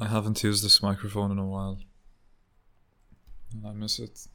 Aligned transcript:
I 0.00 0.06
haven't 0.06 0.44
used 0.44 0.64
this 0.64 0.80
microphone 0.80 1.32
in 1.32 1.38
a 1.38 1.44
while. 1.44 1.80
I 3.66 3.72
miss 3.72 3.98
it. 3.98 4.28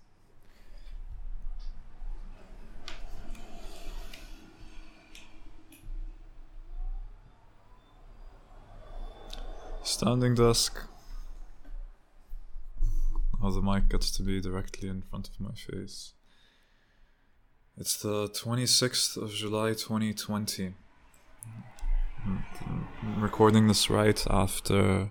Standing 9.83 10.35
desk. 10.35 10.81
Oh, 13.41 13.51
the 13.51 13.61
mic 13.61 13.87
gets 13.87 14.11
to 14.11 14.23
be 14.23 14.41
directly 14.41 14.89
in 14.89 15.01
front 15.03 15.29
of 15.29 15.39
my 15.39 15.53
face. 15.53 16.11
It's 17.77 17.95
the 17.95 18.27
26th 18.27 19.15
of 19.15 19.31
July 19.31 19.69
2020. 19.69 20.73
I'm 22.25 22.43
mm, 22.59 22.83
mm, 23.01 23.21
recording 23.21 23.67
this 23.67 23.89
right 23.89 24.25
after 24.29 25.09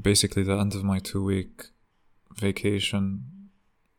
basically 0.00 0.42
the 0.42 0.56
end 0.56 0.74
of 0.74 0.84
my 0.84 0.98
two 0.98 1.22
week 1.22 1.66
vacation, 2.34 3.50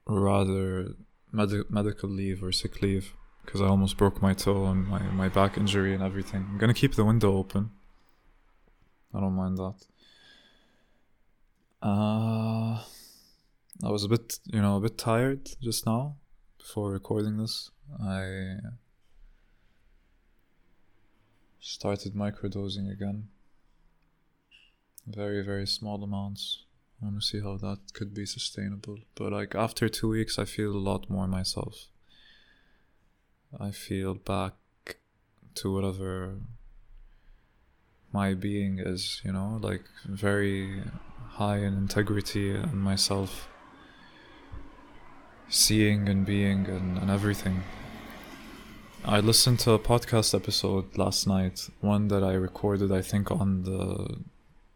rather 0.08 0.96
medi- 1.32 1.64
medical 1.70 2.10
leave 2.10 2.44
or 2.44 2.52
sick 2.52 2.82
leave, 2.82 3.14
because 3.46 3.62
I 3.62 3.66
almost 3.66 3.98
broke 3.98 4.22
my 4.22 4.34
toe 4.34 4.66
and 4.66 4.88
my, 4.88 5.02
my 5.02 5.30
back 5.30 5.58
injury 5.58 5.94
and 5.94 6.04
everything. 6.04 6.48
I'm 6.50 6.58
gonna 6.58 6.74
keep 6.74 6.96
the 6.96 7.06
window 7.06 7.36
open. 7.36 7.72
I 9.14 9.20
don't 9.20 9.36
mind 9.36 9.58
that. 9.58 9.76
Uh, 11.82 12.84
I 13.84 13.90
was 13.90 14.04
a 14.04 14.10
bit, 14.10 14.40
you 14.46 14.62
know, 14.62 14.78
a 14.78 14.82
bit 14.82 14.98
tired 14.98 15.50
just 15.62 15.86
now 15.86 16.18
before 16.58 16.92
recording 16.92 17.38
this. 17.38 17.72
I 18.04 18.58
started 21.60 22.14
microdosing 22.14 22.92
again. 22.92 23.30
Very, 25.10 25.44
very 25.44 25.66
small 25.66 26.04
amounts. 26.04 26.64
I 27.02 27.06
want 27.06 27.20
to 27.22 27.26
see 27.26 27.40
how 27.40 27.58
that 27.58 27.80
could 27.94 28.14
be 28.14 28.26
sustainable. 28.28 29.00
But 29.16 29.32
like 29.32 29.56
after 29.56 29.90
two 29.90 30.10
weeks, 30.10 30.38
I 30.38 30.46
feel 30.46 30.72
a 30.72 30.78
lot 30.78 31.10
more 31.10 31.28
myself. 31.28 31.88
I 33.60 33.72
feel 33.72 34.14
back 34.14 34.54
to 35.56 35.74
whatever 35.74 36.36
my 38.14 38.36
being 38.36 38.78
is, 38.78 39.22
you 39.24 39.32
know, 39.32 39.60
like 39.62 39.86
very 40.06 40.84
high 41.30 41.58
in 41.58 41.74
integrity 41.74 42.52
and 42.52 42.76
myself 42.76 43.48
seeing 45.48 46.08
and 46.08 46.26
being 46.26 46.68
and, 46.68 47.00
and 47.00 47.10
everything. 47.10 47.64
I 49.04 49.22
listened 49.22 49.60
to 49.62 49.72
a 49.72 49.80
podcast 49.80 50.36
episode 50.36 50.98
last 50.98 51.26
night, 51.26 51.68
one 51.82 52.10
that 52.10 52.24
I 52.24 52.34
recorded, 52.34 52.92
I 52.92 53.02
think, 53.02 53.32
on 53.32 53.64
the 53.64 54.20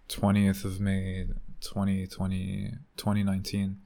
20th 0.09 0.65
of 0.65 0.79
May, 0.79 1.25
2020, 1.61 2.73
2019, 2.97 3.77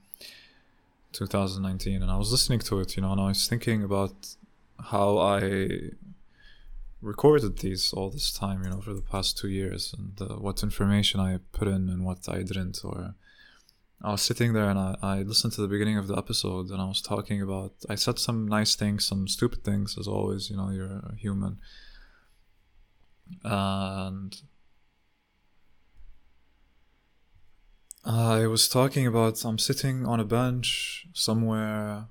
2019. 1.14 2.02
And 2.02 2.12
I 2.12 2.18
was 2.18 2.32
listening 2.32 2.60
to 2.60 2.80
it, 2.80 2.96
you 2.96 3.02
know, 3.02 3.12
and 3.12 3.22
I 3.22 3.28
was 3.28 3.48
thinking 3.48 3.84
about 3.84 4.36
how 4.80 5.18
I 5.18 5.92
recorded 7.02 7.60
these 7.60 7.94
all 7.94 8.10
this 8.10 8.32
time, 8.32 8.64
you 8.64 8.70
know, 8.70 8.82
for 8.82 8.94
the 8.94 9.02
past 9.02 9.38
two 9.38 9.48
years, 9.48 9.94
and 9.98 10.20
uh, 10.22 10.36
what 10.36 10.64
information 10.64 11.20
I 11.20 11.40
put 11.52 11.68
in 11.68 11.90
and 11.90 12.04
what 12.04 12.28
I 12.28 12.44
didn't. 12.44 12.80
Or 12.84 13.16
I 14.02 14.12
was 14.12 14.22
sitting 14.22 14.54
there 14.54 14.70
and 14.70 14.80
I, 14.80 14.96
I 15.02 15.22
listened 15.22 15.54
to 15.54 15.62
the 15.62 15.68
beginning 15.68 15.98
of 15.98 16.08
the 16.08 16.18
episode, 16.18 16.70
and 16.70 16.82
I 16.82 16.86
was 16.86 17.02
talking 17.02 17.42
about. 17.42 17.74
I 17.90 17.96
said 17.96 18.20
some 18.20 18.48
nice 18.48 18.76
things, 18.76 19.06
some 19.06 19.28
stupid 19.28 19.64
things, 19.64 19.98
as 19.98 20.08
always. 20.08 20.50
You 20.50 20.58
know, 20.58 20.70
you're 20.70 21.02
a 21.12 21.16
human, 21.16 21.58
and. 23.44 24.36
I 28.10 28.48
was 28.48 28.70
talking 28.70 29.06
about 29.06 29.44
I'm 29.44 29.60
sitting 29.60 30.06
on 30.06 30.22
a 30.22 30.24
bench 30.24 31.08
somewhere 31.12 32.06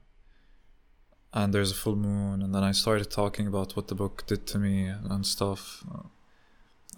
and 1.33 1.55
there's 1.55 1.70
a 1.70 1.74
full 1.74 1.96
moon 1.96 2.42
and 2.42 2.55
then 2.55 2.62
i 2.62 2.70
started 2.70 3.11
talking 3.11 3.46
about 3.46 3.74
what 3.77 3.89
the 3.89 3.95
book 3.95 4.24
did 4.27 4.46
to 4.48 4.58
me 4.58 4.89
and 4.89 5.24
stuff. 5.24 5.85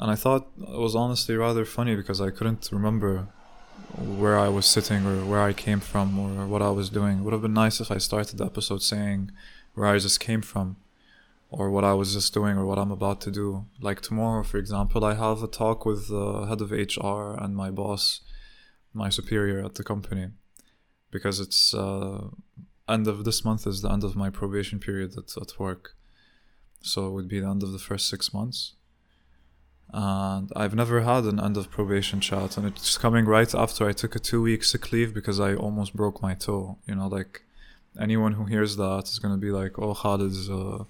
And 0.01 0.11
i 0.11 0.17
thought 0.17 0.49
it 0.61 0.81
was 0.81 0.97
honestly 0.97 1.37
rather 1.37 1.65
funny 1.65 1.95
because 1.95 2.21
i 2.21 2.31
couldn't 2.31 2.71
remember 2.73 3.29
where 3.97 4.37
i 4.37 4.49
was 4.49 4.67
sitting 4.67 5.07
or 5.07 5.25
where 5.25 5.43
i 5.43 5.53
came 5.53 5.79
from 5.79 6.19
or 6.19 6.49
what 6.49 6.61
i 6.61 6.71
was 6.71 6.91
doing. 6.91 7.19
It 7.19 7.23
would 7.23 7.33
have 7.33 7.43
been 7.43 7.55
nice 7.55 7.81
if 7.81 7.93
i 7.93 7.99
started 7.99 8.39
the 8.39 8.47
episode 8.47 8.83
saying 8.83 9.31
where 9.75 9.87
i 9.87 9.97
just 9.99 10.19
came 10.19 10.43
from 10.43 10.77
or 11.51 11.71
what 11.71 11.85
i 11.85 11.95
was 11.95 12.15
just 12.15 12.35
doing 12.35 12.59
or 12.59 12.67
what 12.67 12.81
i'm 12.81 12.91
about 12.91 13.21
to 13.21 13.31
do. 13.31 13.67
Like 13.81 14.01
tomorrow 14.01 14.43
for 14.43 14.59
example 14.59 15.05
i 15.05 15.15
have 15.15 15.41
a 15.41 15.47
talk 15.47 15.87
with 15.87 16.09
the 16.09 16.47
head 16.47 16.61
of 16.61 16.73
hr 16.73 17.41
and 17.41 17.55
my 17.55 17.71
boss 17.71 18.23
my 18.99 19.09
superior 19.09 19.65
at 19.65 19.75
the 19.77 19.85
company 19.85 20.27
because 21.11 21.41
it's 21.41 21.75
uh, 21.75 22.29
end 22.89 23.07
of 23.07 23.25
this 23.25 23.45
month 23.45 23.67
is 23.67 23.83
the 23.83 23.91
end 23.91 24.05
of 24.05 24.17
my 24.17 24.31
probation 24.31 24.79
period 24.79 25.17
at, 25.17 25.37
at 25.41 25.59
work. 25.59 25.95
So 26.81 27.07
it 27.07 27.13
would 27.13 27.29
be 27.29 27.41
the 27.41 27.49
end 27.49 27.63
of 27.63 27.73
the 27.73 27.79
first 27.79 28.09
six 28.09 28.33
months. 28.33 28.75
And 29.91 30.51
I've 30.55 30.75
never 30.75 31.01
had 31.01 31.25
an 31.25 31.41
end 31.41 31.57
of 31.57 31.71
probation 31.71 32.21
chat, 32.21 32.59
and 32.59 32.67
it's 32.67 32.99
coming 32.99 33.25
right 33.25 33.53
after 33.55 33.89
I 33.89 33.93
took 33.93 34.15
a 34.15 34.19
two 34.19 34.43
week 34.43 34.63
sick 34.63 34.93
leave 34.93 35.15
because 35.15 35.41
I 35.41 35.55
almost 35.55 35.97
broke 35.97 36.21
my 36.21 36.35
toe. 36.35 36.77
You 36.87 36.97
know, 36.97 37.09
like 37.09 37.43
anyone 37.99 38.35
who 38.35 38.45
hears 38.45 38.77
that 38.77 39.05
is 39.05 39.19
gonna 39.19 39.39
be 39.39 39.51
like, 39.51 39.79
"Oh, 39.79 39.95
Khalid's 39.95 40.51
a 40.51 40.87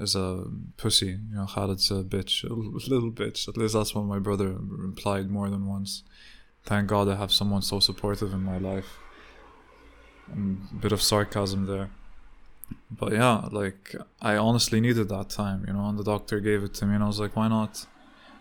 is 0.00 0.16
a 0.16 0.44
pussy." 0.76 1.12
You 1.30 1.36
know, 1.36 1.46
Khalid's 1.46 1.88
a 1.92 2.02
bitch, 2.02 2.42
a 2.42 2.52
little 2.90 3.12
bitch. 3.12 3.46
At 3.46 3.56
least 3.56 3.74
that's 3.74 3.94
what 3.94 4.04
my 4.04 4.18
brother 4.18 4.48
implied 4.48 5.30
more 5.30 5.48
than 5.48 5.66
once. 5.66 6.02
Thank 6.66 6.88
God 6.88 7.08
I 7.08 7.14
have 7.14 7.32
someone 7.32 7.62
so 7.62 7.78
supportive 7.78 8.32
in 8.34 8.42
my 8.42 8.58
life. 8.58 8.98
A 10.32 10.36
bit 10.82 10.90
of 10.90 11.00
sarcasm 11.00 11.66
there. 11.66 11.90
But 12.90 13.12
yeah 13.12 13.48
like 13.52 13.94
i 14.20 14.36
honestly 14.36 14.80
needed 14.80 15.08
that 15.08 15.28
time 15.30 15.64
you 15.68 15.72
know 15.72 15.86
and 15.88 15.96
the 15.96 16.02
doctor 16.02 16.40
gave 16.40 16.64
it 16.64 16.74
to 16.74 16.86
me 16.86 16.94
and 16.96 17.04
i 17.04 17.06
was 17.06 17.20
like 17.20 17.36
why 17.36 17.46
not? 17.46 17.86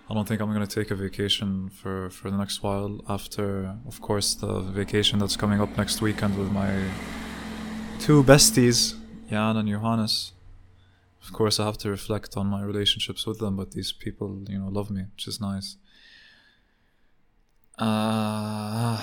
I 0.09 0.13
don't 0.15 0.27
think 0.27 0.41
i'm 0.41 0.51
going 0.51 0.67
to 0.67 0.75
take 0.79 0.89
a 0.91 0.95
vacation 0.95 1.69
for 1.69 2.09
for 2.09 2.31
the 2.31 2.37
next 2.37 2.63
while 2.63 3.03
after 3.07 3.75
of 3.87 4.01
course 4.01 4.33
the 4.33 4.61
vacation 4.61 5.19
that's 5.19 5.35
coming 5.35 5.61
up 5.61 5.77
next 5.77 6.01
weekend 6.01 6.37
with 6.39 6.51
my 6.51 6.71
two 7.99 8.23
besties 8.23 8.95
jan 9.29 9.57
and 9.57 9.69
johannes. 9.69 10.31
Of 11.23 11.33
course 11.33 11.59
i 11.59 11.65
have 11.65 11.77
to 11.79 11.89
reflect 11.89 12.37
on 12.37 12.47
my 12.47 12.63
relationships 12.63 13.27
with 13.27 13.37
them 13.39 13.55
but 13.57 13.71
these 13.71 13.91
people 13.91 14.29
you 14.47 14.59
know 14.59 14.69
love 14.69 14.89
me 14.89 15.03
which 15.13 15.27
is 15.27 15.39
nice 15.39 15.77
uh 17.77 19.01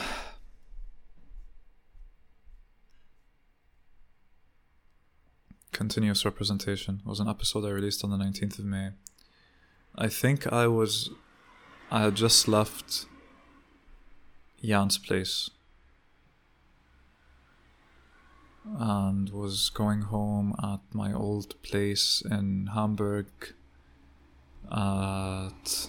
Continuous 5.72 6.24
Representation 6.24 7.00
was 7.04 7.18
an 7.18 7.28
episode 7.28 7.64
I 7.64 7.70
released 7.70 8.04
on 8.04 8.10
the 8.10 8.16
19th 8.16 8.58
of 8.58 8.64
May. 8.66 8.90
I 9.96 10.08
think 10.08 10.46
I 10.52 10.66
was. 10.66 11.10
I 11.90 12.02
had 12.02 12.14
just 12.14 12.46
left 12.46 13.06
Jan's 14.62 14.96
place 14.96 15.50
and 18.64 19.30
was 19.30 19.70
going 19.70 20.02
home 20.02 20.54
at 20.62 20.80
my 20.92 21.12
old 21.12 21.60
place 21.62 22.22
in 22.30 22.68
Hamburg 22.74 23.26
at. 24.70 25.88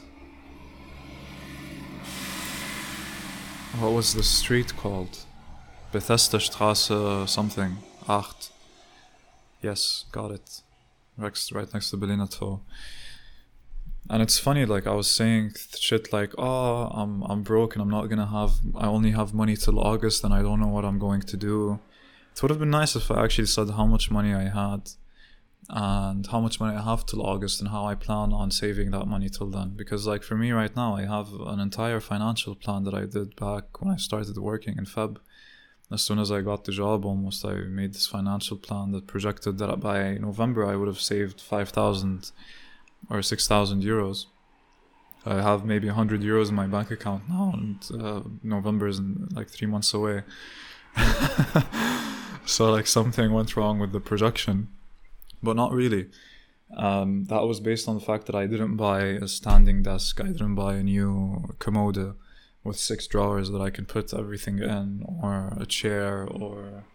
What 3.80 3.94
was 3.94 4.14
the 4.14 4.22
street 4.22 4.78
called? 4.78 5.26
Bethesda 5.92 6.38
Straße 6.38 7.28
something. 7.28 7.78
Acht. 8.08 8.52
Yes, 9.64 10.06
got 10.12 10.30
it. 10.30 10.62
Rex 11.18 11.52
right 11.52 11.72
next 11.74 11.90
to 11.90 11.98
Berliner 11.98 12.28
Tor. 12.28 12.62
And 14.12 14.22
it's 14.22 14.38
funny, 14.38 14.66
like 14.66 14.86
I 14.86 14.94
was 14.94 15.10
saying 15.10 15.54
shit 15.80 16.14
like, 16.14 16.34
"Oh, 16.38 16.88
I'm 16.94 17.24
I'm 17.24 17.42
broke 17.42 17.74
and 17.74 17.81
I'm 17.81 17.90
not 17.90 18.10
gonna 18.10 18.28
have. 18.28 18.52
I 18.75 18.86
only 18.88 19.12
have 19.12 19.34
money 19.34 19.56
till 19.56 19.80
August, 19.80 20.24
and 20.24 20.34
I 20.34 20.42
don't 20.44 20.60
know 20.60 20.68
what 20.68 20.86
I'm 20.86 21.00
going 21.00 21.22
to 21.22 21.38
do." 21.38 21.80
It 22.31 22.42
would 22.42 22.52
have 22.52 22.60
been 22.60 22.69
nice 22.69 22.96
if 22.96 23.10
I 23.10 23.24
actually 23.24 23.48
said 23.48 23.69
how 23.72 23.86
much 23.86 24.12
money 24.12 24.34
I 24.34 24.50
had, 24.50 24.92
and 25.69 26.27
how 26.27 26.39
much 26.39 26.60
money 26.60 26.75
I 26.77 26.81
have 26.81 27.06
till 27.06 27.25
August, 27.25 27.60
and 27.62 27.69
how 27.69 27.86
I 27.86 27.95
plan 27.95 28.33
on 28.33 28.51
saving 28.51 28.92
that 28.92 29.06
money 29.06 29.30
till 29.30 29.50
then. 29.50 29.74
Because 29.75 30.06
like 30.06 30.24
for 30.24 30.36
me 30.36 30.51
right 30.51 30.75
now, 30.75 30.95
I 30.95 31.06
have 31.06 31.33
an 31.33 31.60
entire 31.60 32.00
financial 32.00 32.56
plan 32.56 32.83
that 32.83 32.94
I 32.94 33.06
did 33.06 33.36
back 33.36 33.81
when 33.81 33.94
I 33.94 33.98
started 33.98 34.38
working 34.38 34.77
in 34.77 34.86
Feb 34.86 35.18
as 35.94 36.01
soon 36.01 36.18
as 36.18 36.31
I 36.31 36.42
got 36.42 36.63
the 36.63 36.71
job, 36.71 37.06
almost 37.06 37.45
I 37.45 37.54
made 37.54 37.94
this 37.94 38.07
financial 38.07 38.57
plan 38.57 38.92
that 38.94 39.06
projected 39.06 39.60
that 39.60 39.80
by 39.80 40.15
November 40.15 40.65
I 40.65 40.75
would 40.75 40.88
have 40.88 41.00
saved 41.00 41.39
5,000 41.39 42.31
or 43.09 43.21
6,000 43.21 43.83
euros. 43.83 44.25
I 45.25 45.42
have 45.42 45.63
maybe 45.66 45.88
100 45.88 46.21
euros 46.21 46.50
in 46.50 46.56
my 46.56 46.68
bank 46.68 46.89
account 46.89 47.30
now, 47.30 47.54
and 47.54 47.80
uh, 48.01 48.21
November 48.42 48.88
is 48.88 49.00
like 49.31 49.50
three 49.50 49.68
months 49.68 49.94
away. 49.94 50.24
so, 52.45 52.71
like, 52.71 52.88
something 52.88 53.31
went 53.31 53.56
wrong 53.56 53.80
with 53.80 53.94
the 53.94 54.01
projection, 54.01 54.69
but 55.44 55.56
not 55.56 55.72
really. 55.72 56.10
Um, 56.75 57.25
that 57.25 57.44
was 57.44 57.60
based 57.60 57.88
on 57.88 57.95
the 57.95 58.01
fact 58.01 58.25
that 58.25 58.36
I 58.36 58.48
didn't 58.48 58.78
buy 58.78 59.01
a 59.01 59.28
standing 59.28 59.84
desk, 59.84 60.19
I 60.22 60.28
didn't 60.28 60.56
buy 60.56 60.75
a 60.75 60.84
new 60.84 61.54
commode 61.60 62.16
with 62.63 62.80
six 62.80 63.06
drawers 63.07 63.51
that 63.51 63.62
I 63.62 63.69
can 63.69 63.86
put 63.86 64.13
everything 64.13 64.60
in, 64.60 65.06
or 65.22 65.54
a 65.60 65.66
chair, 65.66 66.25
or 66.25 66.86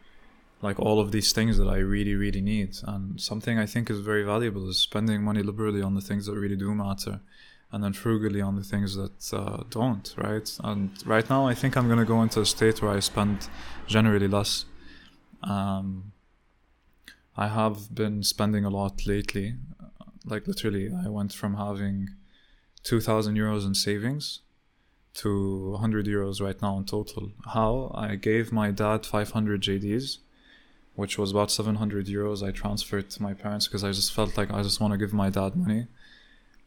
like 0.63 0.81
all 0.81 0.99
of 0.99 1.13
these 1.13 1.33
things 1.33 1.59
that 1.59 1.69
I 1.69 1.77
really, 1.77 2.15
really 2.15 2.41
need. 2.41 2.77
And 2.85 3.21
something 3.21 3.59
I 3.59 3.67
think 3.67 3.91
is 3.91 4.01
very 4.01 4.25
valuable 4.25 4.69
is 4.69 4.79
spending 4.79 5.23
money 5.23 5.43
liberally 5.43 5.83
on 5.83 5.95
the 5.95 6.01
things 6.01 6.27
that 6.27 6.35
really 6.35 6.57
do 6.57 6.75
matter, 6.75 7.21
and 7.71 7.85
then 7.85 7.93
frugally 7.93 8.41
on 8.41 8.57
the 8.57 8.65
things 8.65 8.97
that 8.97 9.33
uh, 9.33 9.63
don't, 9.69 10.13
right? 10.17 10.51
And 10.65 10.91
right 11.07 11.29
now, 11.29 11.47
I 11.47 11.55
think 11.55 11.77
I'm 11.77 11.89
gonna 11.89 12.05
go 12.05 12.23
into 12.23 12.41
a 12.41 12.47
state 12.47 12.81
where 12.83 12.91
I 12.91 13.01
spend 13.01 13.49
generally 13.87 14.29
less. 14.29 14.65
Um, 15.45 16.13
I 17.39 17.47
have 17.47 17.95
been 17.95 18.25
spending 18.25 18.65
a 18.65 18.69
lot 18.69 19.07
lately. 19.07 19.55
Like 20.27 20.49
literally, 20.49 20.91
I 20.93 21.09
went 21.09 21.33
from 21.33 21.55
having 21.55 22.09
2,000 22.83 23.37
euros 23.37 23.65
in 23.65 23.77
savings 23.77 24.41
to 25.15 25.71
100 25.71 26.07
euros 26.07 26.41
right 26.41 26.61
now 26.61 26.77
in 26.79 26.85
total. 26.85 27.31
How? 27.55 27.93
I 27.95 28.17
gave 28.17 28.51
my 28.51 28.73
dad 28.73 29.07
500 29.07 29.63
JDs, 29.63 30.19
which 30.97 31.17
was 31.17 31.31
about 31.31 31.53
700 31.53 32.07
euros 32.07 32.47
I 32.47 32.51
transferred 32.51 33.09
to 33.11 33.23
my 33.23 33.35
parents 33.35 33.69
because 33.69 33.85
I 33.85 33.93
just 33.93 34.13
felt 34.13 34.37
like 34.37 34.51
I 34.51 34.65
just 34.65 34.81
want 34.81 34.95
to 34.95 34.99
give 34.99 35.13
my 35.13 35.31
dad 35.31 35.55
money 35.55 35.87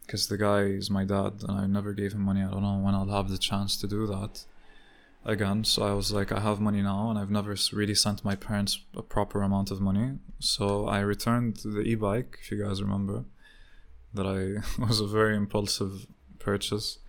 because 0.06 0.30
the 0.30 0.38
guy 0.38 0.62
is 0.62 0.90
my 0.90 1.04
dad 1.04 1.44
and 1.50 1.58
I 1.60 1.68
never 1.68 1.92
gave 1.92 2.14
him 2.14 2.22
money. 2.22 2.44
I 2.44 2.50
don't 2.50 2.64
know 2.64 2.78
when 2.78 2.96
I'll 2.96 3.18
have 3.18 3.28
the 3.28 3.38
chance 3.38 3.76
to 3.82 3.88
do 3.88 4.08
that 4.08 4.46
again. 5.26 5.64
So 5.64 5.84
I 5.84 5.94
was 5.94 6.12
like, 6.12 6.32
I 6.32 6.40
have 6.40 6.60
money 6.60 6.82
now, 6.82 7.10
and 7.10 7.20
I've 7.20 7.30
never 7.30 7.56
really 7.74 7.96
sent 7.96 8.26
my 8.26 8.36
parents 8.36 8.80
a 8.96 9.02
proper 9.02 9.42
amount 9.42 9.72
of 9.72 9.80
money. 9.82 10.20
So 10.40 10.88
I 10.88 11.00
returned 11.00 11.58
the 11.64 11.82
e 11.82 11.96
bike, 11.96 12.40
if 12.42 12.52
you 12.52 12.64
guys 12.64 12.82
remember, 12.82 13.26
that 14.14 14.26
I 14.26 14.62
was 14.82 15.00
a 15.00 15.08
very 15.08 15.36
impulsive 15.36 16.08
purchase 16.40 17.00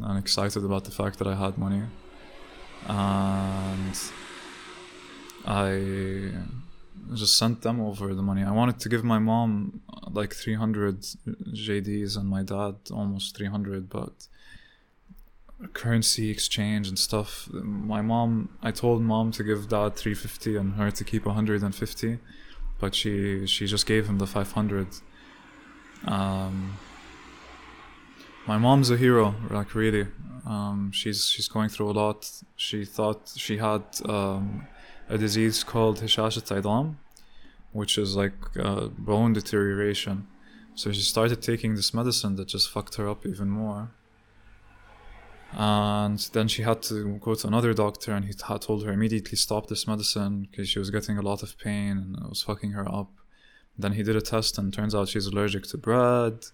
and 0.00 0.18
excited 0.18 0.64
about 0.64 0.84
the 0.84 0.90
fact 0.90 1.18
that 1.18 1.26
I 1.26 1.34
had 1.34 1.58
money. 1.58 1.82
And 2.86 3.96
I 5.44 6.32
just 7.14 7.38
sent 7.38 7.62
them 7.62 7.80
over 7.80 8.14
the 8.14 8.22
money. 8.22 8.42
I 8.42 8.50
wanted 8.50 8.78
to 8.80 8.88
give 8.88 9.02
my 9.02 9.18
mom 9.18 9.80
uh, 9.92 10.10
like 10.10 10.34
300 10.34 11.00
JDs 11.52 12.16
and 12.16 12.28
my 12.28 12.42
dad 12.42 12.76
almost 12.92 13.36
300, 13.36 13.88
but 13.88 14.28
currency 15.72 16.30
exchange 16.30 16.88
and 16.88 16.98
stuff. 16.98 17.48
My 17.52 18.00
mom, 18.00 18.50
I 18.62 18.70
told 18.70 19.02
mom 19.02 19.32
to 19.32 19.42
give 19.42 19.68
dad 19.68 19.96
350 19.96 20.56
and 20.56 20.74
her 20.74 20.90
to 20.90 21.04
keep 21.04 21.26
150, 21.26 22.18
but 22.78 22.94
she 22.94 23.46
she 23.46 23.66
just 23.66 23.86
gave 23.86 24.06
him 24.06 24.18
the 24.18 24.26
500. 24.26 24.86
Um, 26.04 26.78
my 28.46 28.56
mom's 28.56 28.90
a 28.90 28.96
hero, 28.96 29.34
like 29.50 29.74
really. 29.74 30.06
Um, 30.46 30.92
she's 30.92 31.28
she's 31.28 31.48
going 31.48 31.68
through 31.68 31.90
a 31.90 31.96
lot. 32.02 32.30
She 32.56 32.84
thought 32.84 33.32
she 33.36 33.58
had 33.58 33.82
um, 34.08 34.66
a 35.08 35.18
disease 35.18 35.64
called 35.64 36.00
hishashat 36.00 36.48
idam, 36.56 36.94
which 37.72 37.98
is 37.98 38.16
like 38.16 38.34
uh, 38.58 38.86
bone 38.86 39.32
deterioration. 39.32 40.28
So 40.76 40.92
she 40.92 41.00
started 41.00 41.42
taking 41.42 41.74
this 41.74 41.92
medicine 41.92 42.36
that 42.36 42.46
just 42.46 42.70
fucked 42.70 42.94
her 42.94 43.08
up 43.08 43.26
even 43.26 43.50
more 43.50 43.90
and 45.52 46.18
then 46.32 46.46
she 46.48 46.62
had 46.62 46.82
to 46.82 47.16
go 47.18 47.34
to 47.34 47.46
another 47.46 47.72
doctor 47.72 48.12
and 48.12 48.24
he 48.26 48.32
told 48.32 48.84
her 48.84 48.92
immediately 48.92 49.36
stop 49.36 49.66
this 49.68 49.86
medicine 49.86 50.46
because 50.50 50.68
she 50.68 50.78
was 50.78 50.90
getting 50.90 51.16
a 51.16 51.22
lot 51.22 51.42
of 51.42 51.56
pain 51.58 51.92
and 51.98 52.16
it 52.16 52.28
was 52.28 52.42
fucking 52.42 52.72
her 52.72 52.86
up. 52.90 53.10
Then 53.78 53.92
he 53.92 54.02
did 54.02 54.16
a 54.16 54.20
test 54.20 54.58
and 54.58 54.72
turns 54.72 54.94
out 54.94 55.08
she's 55.08 55.26
allergic 55.26 55.64
to 55.68 55.78
bread. 55.78 56.44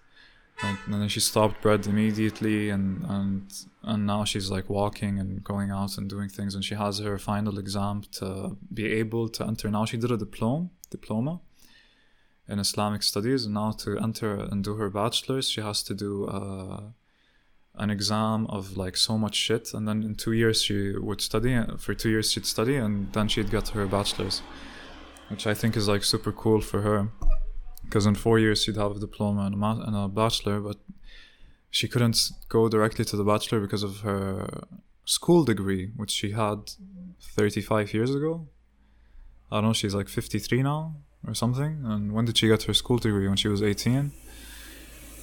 And, 0.63 0.79
and 0.87 0.95
then 1.03 1.09
she 1.09 1.19
stopped 1.19 1.61
bread 1.63 1.85
immediately 1.89 2.71
and 2.71 3.05
and 3.09 3.53
and 3.83 4.07
now 4.07 4.25
she's 4.25 4.51
like 4.51 4.71
walking 4.71 5.19
and 5.19 5.43
going 5.43 5.73
out 5.73 5.99
and 5.99 6.09
doing 6.09 6.29
things 6.29 6.55
and 6.55 6.65
she 6.65 6.77
has 6.77 7.01
her 7.01 7.19
final 7.19 7.59
exam 7.59 8.03
to 8.13 8.57
be 8.73 8.87
able 8.87 9.29
to 9.31 9.45
enter. 9.45 9.69
Now 9.69 9.85
she 9.85 9.97
did 9.97 10.13
a 10.13 10.17
diploma 10.17 10.69
diploma 10.91 11.41
in 12.49 12.59
islamic 12.61 13.03
studies 13.03 13.47
and 13.47 13.55
now 13.55 13.73
to 13.73 13.99
enter 13.99 14.35
and 14.37 14.63
do 14.63 14.75
her 14.77 14.91
bachelor's 14.91 15.49
she 15.49 15.61
has 15.61 15.83
to 15.83 15.95
do 15.95 16.27
uh, 16.27 16.83
an 17.77 17.91
exam 17.91 18.47
of 18.47 18.77
like 18.77 18.97
so 18.97 19.19
much 19.19 19.35
shit 19.35 19.75
and 19.75 19.89
then 19.89 20.03
in 20.03 20.15
two 20.15 20.33
years 20.33 20.63
she 20.63 20.97
would 20.97 21.21
study 21.21 21.61
for 21.79 21.93
two 21.95 22.09
years 22.09 22.31
she'd 22.31 22.47
study 22.47 22.77
and 22.77 23.13
then 23.13 23.27
she'd 23.27 23.51
get 23.51 23.69
her 23.71 23.87
bachelor's 23.87 24.43
which 25.29 25.47
i 25.47 25.55
think 25.55 25.77
is 25.77 25.89
like 25.89 26.05
super 26.05 26.33
cool 26.33 26.61
for 26.61 26.83
her. 26.83 27.09
Because 27.85 28.07
in 28.07 28.15
four 28.15 28.39
years 28.39 28.63
she'd 28.63 28.77
have 28.77 28.97
a 28.97 28.99
diploma 28.99 29.43
and 29.43 29.55
a, 29.55 29.59
ma- 29.59 29.83
and 29.87 29.95
a 29.97 30.09
bachelor 30.09 30.61
but 30.61 30.79
she 31.71 31.87
couldn't 31.89 32.19
go 32.49 32.69
directly 32.69 33.05
to 33.05 33.17
the 33.17 33.25
bachelor 33.25 33.61
because 33.61 33.83
of 33.83 34.01
her 34.01 34.67
school 35.05 35.45
degree 35.45 35.91
which 35.97 36.11
she 36.11 36.31
had 36.31 36.73
35 37.21 37.93
years 37.93 38.15
ago. 38.15 38.49
I 39.51 39.57
don't 39.57 39.65
know 39.65 39.73
she's 39.73 39.95
like 39.95 40.09
53 40.09 40.63
now 40.63 40.97
or 41.27 41.35
something 41.35 41.83
and 41.85 42.13
when 42.13 42.25
did 42.25 42.39
she 42.39 42.49
get 42.49 42.63
her 42.65 42.75
school 42.75 42.99
degree? 42.99 43.29
When 43.29 43.37
she 43.37 43.49
was 43.49 43.63
18 43.63 44.13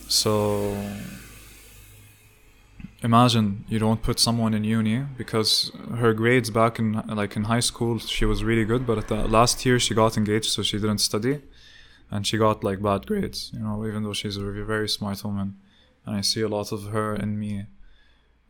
so 0.08 0.78
imagine 3.04 3.66
you 3.68 3.80
don't 3.80 4.02
put 4.02 4.20
someone 4.20 4.54
in 4.54 4.64
uni 4.64 5.00
because 5.18 5.72
her 5.98 6.14
grades 6.14 6.50
back 6.50 6.78
in 6.80 6.94
like 7.08 7.36
in 7.36 7.46
high 7.46 7.60
school 7.60 7.98
she 8.00 8.26
was 8.26 8.44
really 8.44 8.66
good 8.66 8.86
but 8.86 8.98
at 8.98 9.08
the 9.08 9.28
last 9.28 9.66
year 9.66 9.80
she 9.80 9.94
got 9.94 10.18
engaged 10.18 10.52
so 10.52 10.62
she 10.62 10.78
didn't 10.78 11.00
study. 11.00 11.42
And 12.14 12.28
she 12.28 12.38
got 12.38 12.62
like 12.62 12.82
bad 12.82 13.08
grades 13.08 13.52
you 13.54 13.60
know 13.60 13.86
even 13.88 14.04
though 14.04 14.14
she's 14.14 14.38
a 14.38 14.42
very 14.42 14.90
smart 14.90 15.24
woman. 15.24 15.58
And 16.06 16.16
i 16.16 16.22
see 16.22 16.42
a 16.42 16.50
lot 16.50 16.72
of 16.72 16.88
her 16.88 17.16
in 17.16 17.40
me. 17.40 17.66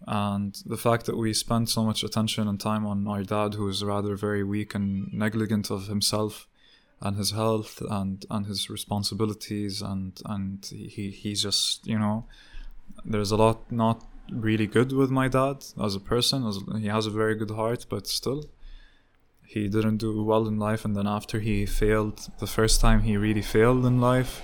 And 0.08 0.60
the 0.66 0.78
fact 0.78 1.06
that 1.06 1.16
we 1.16 1.32
spend 1.34 1.70
so 1.70 1.84
much 1.84 2.04
attention 2.04 2.48
and 2.48 2.60
time 2.60 2.88
on 2.88 3.08
our 3.08 3.24
dad 3.24 3.54
who 3.54 3.68
is 3.68 3.84
rather 3.84 4.16
very 4.16 4.44
weak 4.44 4.74
and 4.74 5.14
negligent 5.14 5.70
of 5.70 5.88
himself 5.88 6.48
and 7.02 7.18
his 7.18 7.32
health 7.32 7.82
and 7.90 8.26
and 8.30 8.46
his 8.48 8.70
responsibilities 8.70 9.82
and 9.82 10.22
and 10.26 10.66
he 10.72 11.12
he's 11.12 11.42
just 11.44 11.86
you 11.86 12.00
know 12.00 12.26
there's 13.06 13.32
a 13.32 13.38
lot 13.38 13.72
not 13.72 14.04
really 14.32 14.68
good 14.68 14.92
with 14.92 15.12
my 15.12 15.28
dad 15.28 15.66
as 15.82 15.96
a 15.96 16.00
person. 16.00 16.46
As, 16.46 16.60
he 16.80 16.88
has 16.88 17.06
a 17.06 17.12
very 17.12 17.36
good 17.36 17.52
heart, 17.52 17.86
but 17.90 18.08
still, 18.08 18.50
he 19.46 19.68
didn't 19.68 19.98
do 19.98 20.24
well 20.24 20.48
in 20.48 20.58
life. 20.58 20.86
And 20.86 20.96
then 20.96 21.08
after 21.08 21.40
he 21.40 21.66
failed, 21.66 22.30
the 22.40 22.48
first 22.48 22.80
time 22.82 23.02
he 23.02 23.18
really 23.18 23.42
failed 23.42 23.86
in 23.86 24.00
life, 24.00 24.42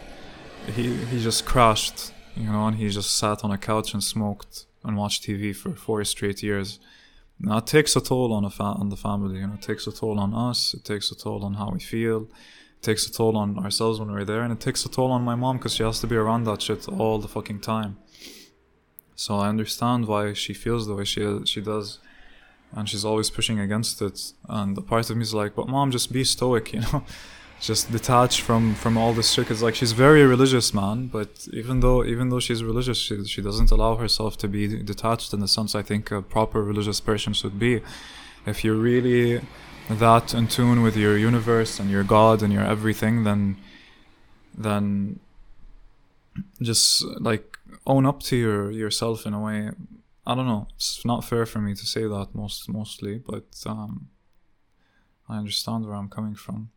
he 0.75 0.94
he 1.06 1.22
just 1.22 1.45
crashed, 1.45 2.12
you 2.36 2.50
know, 2.51 2.68
and 2.68 2.78
he 2.78 2.89
just 2.89 3.18
sat 3.18 3.44
on 3.44 3.51
a 3.51 3.57
couch 3.57 3.94
and 3.94 4.04
smoked 4.04 4.66
and 4.84 4.98
watched 4.98 5.24
TV 5.24 5.56
for 5.56 5.72
four 5.72 6.04
straight 6.04 6.44
years. 6.44 6.80
Now 7.39 7.58
it 7.58 7.67
takes 7.67 7.96
a 7.96 8.01
toll 8.01 8.34
on 8.34 8.44
a 8.46 8.50
fa- 8.50 8.77
on 8.82 8.89
the 8.89 8.98
family, 8.98 9.39
you 9.39 9.48
know. 9.48 9.53
It 9.53 9.62
takes 9.62 9.88
a 9.88 9.91
toll 9.91 10.20
on 10.20 10.34
us. 10.34 10.74
It 10.74 10.84
takes 10.84 11.12
a 11.12 11.15
toll 11.15 11.46
on 11.46 11.53
how 11.53 11.70
we 11.70 11.79
feel. 11.79 12.24
It 12.77 12.82
takes 12.82 13.08
a 13.08 13.12
toll 13.12 13.38
on 13.38 13.58
ourselves 13.60 14.00
when 14.00 14.12
we're 14.12 14.25
there, 14.25 14.41
and 14.41 14.51
it 14.51 14.60
takes 14.60 14.86
a 14.86 14.89
toll 14.89 15.12
on 15.12 15.24
my 15.24 15.36
mom 15.36 15.58
because 15.58 15.75
she 15.75 15.84
has 15.84 16.00
to 16.01 16.08
be 16.08 16.15
around 16.15 16.46
that 16.46 16.62
shit 16.62 16.88
all 16.88 17.20
the 17.20 17.27
fucking 17.27 17.62
time. 17.62 17.98
So 19.17 19.39
I 19.39 19.50
understand 19.50 20.07
why 20.07 20.33
she 20.33 20.53
feels 20.53 20.86
the 20.86 20.93
way 20.93 21.03
she 21.03 21.24
she 21.45 21.59
does, 21.59 21.97
and 22.71 22.88
she's 22.88 23.03
always 23.03 23.31
pushing 23.31 23.59
against 23.59 24.00
it. 24.00 24.31
And 24.47 24.77
the 24.77 24.83
part 24.83 25.09
of 25.09 25.17
me 25.17 25.24
is 25.24 25.33
like, 25.33 25.55
but 25.55 25.67
mom, 25.67 25.89
just 25.89 26.13
be 26.13 26.24
stoic, 26.24 26.71
you 26.74 26.81
know, 26.81 27.03
just 27.59 27.91
detach 27.91 28.43
from 28.43 28.75
from 28.75 28.95
all 28.95 29.13
this 29.13 29.31
shit. 29.31 29.50
It's 29.50 29.63
like 29.63 29.74
she's 29.74 29.93
very 29.93 30.24
religious, 30.24 30.71
man. 30.71 31.07
But 31.07 31.47
even 31.51 31.79
though 31.79 32.05
even 32.05 32.29
though 32.29 32.39
she's 32.39 32.63
religious, 32.63 33.00
she 33.00 33.25
she 33.25 33.41
doesn't 33.41 33.71
allow 33.71 33.95
herself 33.95 34.38
to 34.38 34.47
be 34.47 34.83
detached 34.83 35.33
in 35.33 35.39
the 35.39 35.47
sense 35.47 35.74
I 35.74 35.81
think 35.81 36.12
a 36.12 36.21
proper 36.21 36.63
religious 36.63 37.00
person 37.01 37.33
should 37.33 37.57
be. 37.57 37.81
If 38.45 38.63
you're 38.63 38.81
really 38.91 39.41
that 39.89 40.36
in 40.36 40.47
tune 40.47 40.83
with 40.83 40.95
your 40.95 41.17
universe 41.17 41.79
and 41.79 41.89
your 41.89 42.03
God 42.03 42.43
and 42.43 42.53
your 42.53 42.63
everything, 42.63 43.24
then 43.24 43.57
then 44.55 45.19
just 46.62 47.03
like 47.19 47.57
own 47.88 48.06
up 48.06 48.22
to 48.22 48.36
your 48.36 48.70
yourself 48.72 49.25
in 49.25 49.34
a 49.34 49.41
way. 49.41 49.72
I 50.25 50.36
don't 50.36 50.46
know. 50.46 50.67
It's 50.75 51.06
not 51.06 51.24
fair 51.24 51.46
for 51.46 51.60
me 51.60 51.74
to 51.74 51.86
say 51.86 52.01
that 52.01 52.36
most 52.36 52.70
mostly, 52.70 53.17
but 53.17 53.48
um, 53.65 54.10
I 55.27 55.38
understand 55.38 55.86
where 55.86 55.96
I'm 55.96 56.10
coming 56.10 56.36
from. 56.36 56.70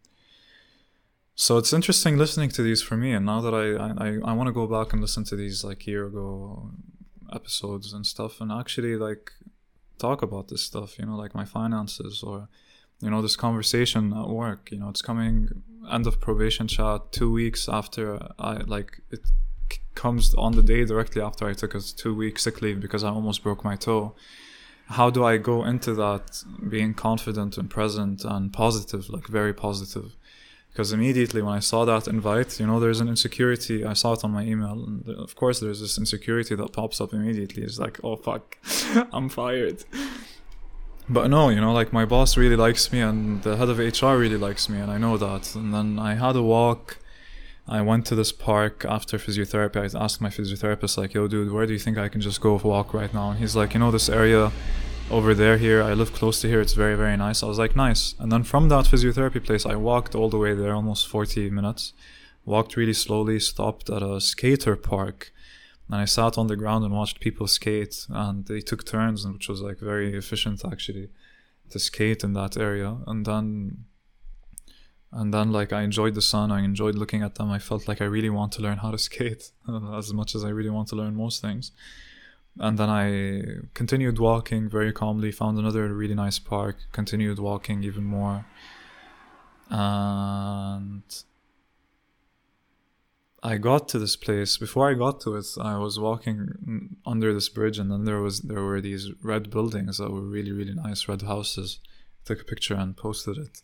So 1.35 1.59
it's 1.59 1.73
interesting 1.73 2.17
listening 2.17 2.51
to 2.51 2.63
these 2.63 2.81
for 2.81 2.97
me, 2.97 3.13
and 3.13 3.27
now 3.27 3.41
that 3.41 3.55
I 3.55 3.67
I, 4.07 4.09
I 4.31 4.33
want 4.33 4.47
to 4.47 4.53
go 4.53 4.67
back 4.67 4.93
and 4.93 5.03
listen 5.03 5.25
to 5.25 5.37
these 5.37 5.65
like 5.65 5.87
year 5.87 6.07
ago 6.07 6.71
episodes 7.33 7.93
and 7.93 8.07
stuff, 8.07 8.41
and 8.41 8.53
actually 8.53 8.97
like 8.97 9.33
talk 9.99 10.23
about 10.23 10.49
this 10.49 10.63
stuff. 10.63 10.99
You 10.99 11.07
know, 11.07 11.17
like 11.17 11.35
my 11.35 11.45
finances 11.45 12.23
or 12.23 12.49
you 13.01 13.11
know 13.11 13.21
this 13.21 13.37
conversation 13.37 14.13
at 14.13 14.29
work. 14.29 14.71
You 14.71 14.79
know, 14.79 14.91
it's 14.91 15.03
coming 15.03 15.63
end 15.91 16.07
of 16.07 16.21
probation 16.21 16.69
chat 16.69 17.11
two 17.11 17.33
weeks 17.33 17.69
after 17.69 18.29
I 18.39 18.59
like 18.59 19.01
it 19.11 19.21
comes 20.05 20.35
on 20.35 20.53
the 20.53 20.67
day 20.73 20.83
directly 20.93 21.21
after 21.29 21.43
I 21.51 21.55
took 21.61 21.73
a 21.75 21.81
two 22.03 22.15
week 22.23 22.37
sick 22.45 22.57
leave 22.65 22.81
because 22.81 23.03
I 23.05 23.11
almost 23.19 23.43
broke 23.43 23.63
my 23.71 23.77
toe. 23.77 24.05
How 24.99 25.09
do 25.17 25.21
I 25.33 25.37
go 25.51 25.57
into 25.73 25.93
that 26.05 26.27
being 26.75 26.93
confident 26.95 27.53
and 27.59 27.67
present 27.79 28.25
and 28.25 28.53
positive, 28.53 29.03
like 29.15 29.27
very 29.41 29.55
positive? 29.67 30.09
because 30.73 30.93
immediately 30.93 31.43
when 31.43 31.55
I 31.55 31.59
saw 31.59 31.85
that 31.85 32.07
invite, 32.07 32.61
you 32.61 32.67
know, 32.67 32.79
there's 32.79 33.01
an 33.01 33.09
insecurity. 33.09 33.85
I 33.85 33.93
saw 33.93 34.13
it 34.13 34.25
on 34.25 34.31
my 34.31 34.45
email, 34.45 34.73
and 34.87 35.09
of 35.09 35.35
course, 35.35 35.59
there's 35.61 35.81
this 35.81 35.99
insecurity 35.99 36.55
that 36.55 36.73
pops 36.73 37.01
up 37.01 37.13
immediately. 37.13 37.63
It's 37.65 37.79
like, 37.79 37.99
oh 38.05 38.17
fuck, 38.17 38.57
I'm 39.13 39.29
fired. 39.29 39.85
But 41.09 41.29
no, 41.29 41.49
you 41.49 41.61
know, 41.61 41.73
like 41.73 41.93
my 41.93 42.05
boss 42.05 42.37
really 42.37 42.57
likes 42.57 42.93
me, 42.93 43.01
and 43.01 43.43
the 43.43 43.57
head 43.57 43.69
of 43.69 43.79
HR 43.79 44.15
really 44.17 44.37
likes 44.37 44.69
me, 44.69 44.79
and 44.79 44.91
I 44.91 44.99
know 44.99 45.17
that. 45.17 45.55
And 45.57 45.75
then 45.75 45.99
I 45.99 46.15
had 46.15 46.37
a 46.37 46.43
walk. 46.43 46.99
I 47.71 47.81
went 47.83 48.05
to 48.07 48.17
this 48.17 48.33
park 48.33 48.85
after 48.85 49.17
physiotherapy. 49.17 49.77
I 49.77 50.05
asked 50.05 50.21
my 50.21 50.29
physiotherapist, 50.29 50.99
like, 50.99 51.15
yo, 51.15 51.29
dude, 51.29 51.53
where 51.53 51.67
do 51.67 51.73
you 51.73 51.79
think 51.79 51.97
I 51.97 52.09
can 52.09 52.21
just 52.21 52.41
go 52.41 52.57
walk 52.57 52.93
right 52.93 53.15
now? 53.15 53.31
And 53.31 53.39
he's 53.39 53.55
like, 53.55 53.75
you 53.75 53.81
know, 53.81 53.93
this 53.93 54.09
area 54.09 54.51
over 55.11 55.35
there 55.35 55.59
here 55.59 55.83
i 55.83 55.93
live 55.93 56.13
close 56.13 56.41
to 56.41 56.47
here 56.47 56.61
it's 56.61 56.75
very 56.75 56.95
very 56.95 57.17
nice. 57.17 57.43
I 57.43 57.47
was 57.47 57.59
like 57.59 57.75
nice. 57.75 58.15
And 58.21 58.31
then 58.31 58.45
from 58.45 58.69
that 58.69 58.85
physiotherapy 58.85 59.45
place 59.45 59.67
i 59.67 59.75
walked 59.75 60.15
all 60.15 60.31
the 60.31 60.39
way 60.39 60.55
there 60.55 60.75
almost 60.75 61.09
40 61.09 61.51
minutes. 61.51 61.93
Walked 62.45 62.77
really 62.77 62.93
slowly 62.93 63.41
stopped 63.41 63.91
at 63.91 64.03
a 64.03 64.21
skater 64.21 64.77
park. 64.77 65.33
And 65.89 66.01
i 66.01 66.05
sat 66.05 66.39
on 66.39 66.47
the 66.47 66.57
ground 66.57 66.85
and 66.85 66.95
watched 66.95 67.21
people 67.21 67.49
skate. 67.49 68.07
And 68.09 68.47
they 68.47 68.61
took 68.61 68.87
turns 68.87 69.27
which 69.27 69.49
was 69.49 69.61
like 69.61 69.79
very 69.81 70.17
efficient 70.17 70.65
actually 70.65 71.09
to 71.71 71.79
skate 71.79 72.23
in 72.23 72.33
that 72.35 72.57
area. 72.57 72.99
And 73.07 73.27
then 73.27 73.85
and 75.13 75.35
then 75.35 75.51
like 75.51 75.73
i 75.73 75.83
enjoyed 75.83 76.15
the 76.15 76.23
sun 76.23 76.53
i 76.53 76.63
enjoyed 76.63 76.95
looking 76.95 77.23
at 77.23 77.35
them 77.35 77.51
i 77.51 77.59
felt 77.59 77.89
like 77.89 78.01
i 78.01 78.05
really 78.05 78.31
want 78.31 78.53
to 78.53 78.63
learn 78.63 78.79
how 78.79 78.91
to 78.91 78.99
skate 79.09 79.51
uh, 79.69 79.97
as 79.97 80.13
much 80.13 80.35
as 80.35 80.45
i 80.45 80.49
really 80.49 80.71
want 80.71 80.89
to 80.89 80.97
learn 80.97 81.15
most 81.15 81.41
things 81.41 81.73
and 82.59 82.79
then 82.79 82.89
I 82.89 83.69
continued 83.75 84.19
walking 84.19 84.69
very 84.69 84.93
calmly, 84.93 85.31
found 85.31 85.59
another 85.59 85.89
really 85.95 86.15
nice 86.15 86.39
park, 86.39 86.77
continued 86.93 87.39
walking 87.39 87.85
even 87.85 88.05
more. 88.05 88.45
And 89.69 91.03
I 93.43 93.57
got 93.57 93.89
to 93.91 93.99
this 93.99 94.17
place. 94.17 94.59
Before 94.59 94.91
I 94.91 94.95
got 94.95 95.21
to 95.23 95.37
it, 95.37 95.47
I 95.61 95.79
was 95.79 96.01
walking 96.01 96.97
under 97.07 97.33
this 97.33 97.49
bridge, 97.49 97.79
and 97.79 97.91
then 97.91 98.05
there 98.05 98.21
was 98.21 98.41
there 98.41 98.63
were 98.63 98.81
these 98.81 99.11
red 99.23 99.51
buildings 99.51 99.99
that 99.99 100.11
were 100.11 100.21
really 100.21 100.53
really 100.53 100.75
nice, 100.75 101.09
red 101.09 101.23
houses. 101.23 101.79
I 101.87 102.23
took 102.27 102.43
a 102.43 102.45
picture 102.45 102.75
and 102.75 102.97
posted 102.97 103.39
it 103.39 103.63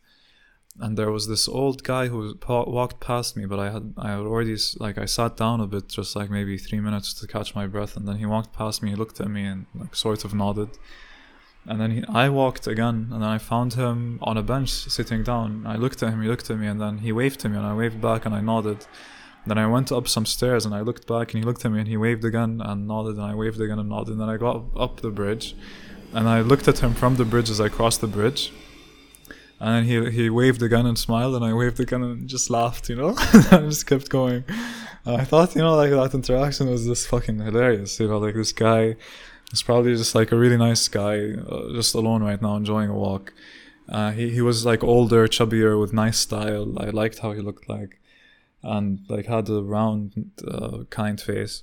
and 0.81 0.99
there 0.99 1.11
was 1.11 1.27
this 1.27 1.49
old 1.49 1.83
guy 1.83 2.09
who 2.09 2.39
walked 2.49 3.01
past 3.01 3.37
me 3.37 3.47
but 3.47 3.59
i 3.59 3.71
had 3.71 3.95
i 3.97 4.11
had 4.11 4.21
already 4.21 4.57
like 4.79 4.99
i 4.99 5.05
sat 5.05 5.37
down 5.37 5.61
a 5.61 5.67
bit 5.67 5.89
just 5.89 6.15
like 6.15 6.31
maybe 6.31 6.59
three 6.59 6.81
minutes 6.81 7.15
to 7.15 7.27
catch 7.27 7.55
my 7.55 7.67
breath 7.67 7.97
and 7.97 8.07
then 8.07 8.17
he 8.17 8.27
walked 8.27 8.53
past 8.53 8.83
me 8.83 8.91
he 8.91 8.97
looked 8.97 9.21
at 9.21 9.29
me 9.29 9.45
and 9.45 9.67
like 9.75 9.95
sort 9.95 10.25
of 10.25 10.35
nodded. 10.35 10.71
And 11.69 11.81
then 11.81 11.91
he, 11.91 12.05
i 12.09 12.29
walked 12.29 12.67
again 12.69 13.09
and 13.11 13.23
then 13.23 13.29
i 13.29 13.39
found 13.39 13.75
him 13.75 14.21
on 14.23 14.37
a 14.37 14.43
bench 14.43 14.71
sitting 14.71 15.25
down. 15.25 15.67
I 15.67 15.77
looked 15.77 16.03
at 16.03 16.13
him 16.13 16.23
he 16.23 16.29
looked 16.29 16.49
at 16.51 16.59
me 16.59 16.67
and 16.69 16.81
then 16.81 16.99
he 16.99 17.11
waved 17.11 17.41
to 17.41 17.49
me 17.49 17.57
and 17.57 17.67
i 17.67 17.75
waved 17.75 18.01
back 18.01 18.25
and 18.25 18.35
i 18.35 18.41
nodded. 18.41 18.87
Then 19.49 19.59
I 19.59 19.67
went 19.69 19.93
up 19.93 20.09
some 20.09 20.27
stairs 20.27 20.67
and 20.67 20.75
I 20.75 20.81
looked 20.81 21.07
back 21.07 21.33
and 21.33 21.41
he 21.41 21.47
looked 21.47 21.65
at 21.65 21.71
me 21.71 21.79
and 21.79 21.89
he 21.89 21.97
waved 21.97 22.25
again 22.25 22.61
and 22.65 22.89
nodded 22.89 23.17
and 23.17 23.25
I 23.25 23.35
waved 23.35 23.61
again 23.61 23.79
and 23.79 23.89
nodded. 23.89 24.13
And 24.13 24.21
then 24.21 24.29
I 24.29 24.37
got 24.39 24.65
up 24.77 25.01
the 25.03 25.11
bridge 25.11 25.55
and 26.13 26.29
I 26.29 26.41
looked 26.41 26.67
at 26.67 26.81
him 26.81 26.95
from 26.95 27.15
the 27.15 27.25
bridge 27.25 27.49
as 27.49 27.61
I 27.61 27.69
crossed 27.69 28.01
the 28.01 28.09
bridge 28.09 28.53
and 29.61 29.87
he 29.87 30.11
he 30.11 30.31
waved 30.31 30.61
the 30.61 30.69
gun 30.69 30.87
and 30.87 30.99
smiled, 30.99 31.35
and 31.35 31.45
I 31.45 31.53
waved 31.55 31.77
the 31.77 31.87
gun 31.87 32.03
and 32.03 32.29
just 32.29 32.51
laughed, 32.51 32.89
you 32.89 32.97
know, 32.97 33.17
and 33.51 33.71
just 33.71 33.87
kept 33.87 34.09
going. 34.09 34.45
I 35.05 35.25
thought, 35.25 35.55
you 35.55 35.63
know, 35.63 35.77
like 35.77 35.91
that 35.91 36.15
interaction 36.15 36.69
was 36.69 36.85
just 36.85 37.09
fucking 37.09 37.39
hilarious, 37.39 38.01
you 38.01 38.09
know, 38.09 38.19
like 38.19 38.35
this 38.35 38.53
guy 38.53 38.97
is 39.53 39.63
probably 39.63 39.95
just 39.95 40.15
like 40.15 40.33
a 40.33 40.37
really 40.37 40.57
nice 40.57 40.89
guy, 40.89 41.35
uh, 41.35 41.73
just 41.73 41.95
alone 41.95 42.23
right 42.23 42.43
now, 42.43 42.57
enjoying 42.57 42.91
a 42.91 42.95
walk. 42.95 43.33
Uh, 43.89 44.11
he 44.11 44.31
he 44.31 44.41
was 44.41 44.67
like 44.67 44.83
older, 44.83 45.29
chubbier, 45.29 45.81
with 45.81 45.93
nice 45.93 46.19
style. 46.19 46.77
I 46.79 46.91
liked 46.91 47.21
how 47.21 47.33
he 47.33 47.41
looked 47.41 47.69
like, 47.69 48.01
and 48.63 49.01
like 49.09 49.27
had 49.27 49.49
a 49.49 49.63
round, 49.63 50.33
uh, 50.47 50.85
kind 50.91 51.21
face 51.21 51.63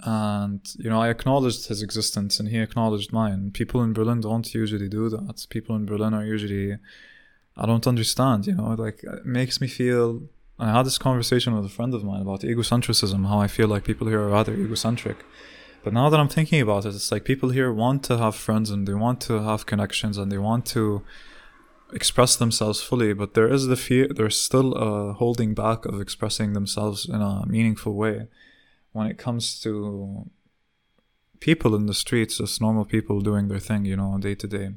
and 0.00 0.60
you 0.78 0.88
know 0.88 1.00
i 1.00 1.08
acknowledged 1.08 1.68
his 1.68 1.82
existence 1.82 2.40
and 2.40 2.48
he 2.48 2.58
acknowledged 2.58 3.12
mine. 3.12 3.50
People 3.50 3.82
in 3.82 3.92
berlin 3.92 4.20
don't 4.20 4.54
usually 4.54 4.88
do 4.88 5.08
that. 5.08 5.46
People 5.50 5.76
in 5.76 5.86
berlin 5.86 6.14
are 6.14 6.24
usually 6.24 6.78
i 7.56 7.66
don't 7.66 7.86
understand 7.86 8.46
you 8.46 8.54
know 8.54 8.74
like 8.78 9.02
it 9.04 9.26
makes 9.26 9.60
me 9.60 9.68
feel 9.68 10.22
i 10.58 10.70
had 10.70 10.86
this 10.86 10.98
conversation 10.98 11.54
with 11.54 11.64
a 11.64 11.68
friend 11.68 11.94
of 11.94 12.02
mine 12.02 12.22
about 12.22 12.40
egocentrism 12.40 13.28
how 13.28 13.38
i 13.38 13.46
feel 13.46 13.68
like 13.68 13.84
people 13.84 14.08
here 14.08 14.20
are 14.20 14.28
rather 14.28 14.54
egocentric. 14.54 15.24
But 15.84 15.92
now 15.92 16.08
that 16.08 16.18
i'm 16.18 16.30
thinking 16.30 16.62
about 16.62 16.86
it 16.86 16.94
it's 16.94 17.12
like 17.12 17.24
people 17.24 17.50
here 17.50 17.70
want 17.70 18.02
to 18.04 18.16
have 18.16 18.34
friends 18.34 18.70
and 18.70 18.88
they 18.88 18.94
want 18.94 19.20
to 19.22 19.42
have 19.42 19.66
connections 19.66 20.16
and 20.16 20.32
they 20.32 20.38
want 20.38 20.64
to 20.66 21.02
express 21.92 22.36
themselves 22.36 22.82
fully 22.82 23.12
but 23.12 23.34
there 23.34 23.52
is 23.52 23.66
the 23.66 23.76
fear 23.76 24.08
there's 24.08 24.40
still 24.40 24.72
a 24.72 25.12
holding 25.12 25.52
back 25.52 25.84
of 25.84 26.00
expressing 26.00 26.54
themselves 26.54 27.06
in 27.06 27.20
a 27.20 27.44
meaningful 27.46 27.94
way 27.94 28.28
when 28.94 29.08
it 29.08 29.18
comes 29.18 29.60
to 29.60 30.30
people 31.40 31.74
in 31.74 31.86
the 31.86 31.94
streets, 31.94 32.38
just 32.38 32.60
normal 32.60 32.84
people 32.84 33.20
doing 33.20 33.48
their 33.48 33.58
thing, 33.58 33.84
you 33.84 33.96
know, 33.96 34.16
day 34.18 34.36
to 34.36 34.46
day. 34.46 34.70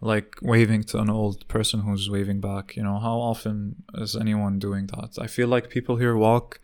Like 0.00 0.36
waving 0.42 0.84
to 0.84 0.98
an 0.98 1.10
old 1.10 1.46
person 1.46 1.80
who's 1.82 2.10
waving 2.10 2.40
back, 2.40 2.74
you 2.74 2.82
know, 2.82 2.98
how 2.98 3.18
often 3.18 3.84
is 3.94 4.16
anyone 4.16 4.58
doing 4.58 4.88
that? 4.88 5.10
I 5.20 5.26
feel 5.26 5.48
like 5.48 5.68
people 5.68 5.96
here 5.96 6.16
walk 6.16 6.60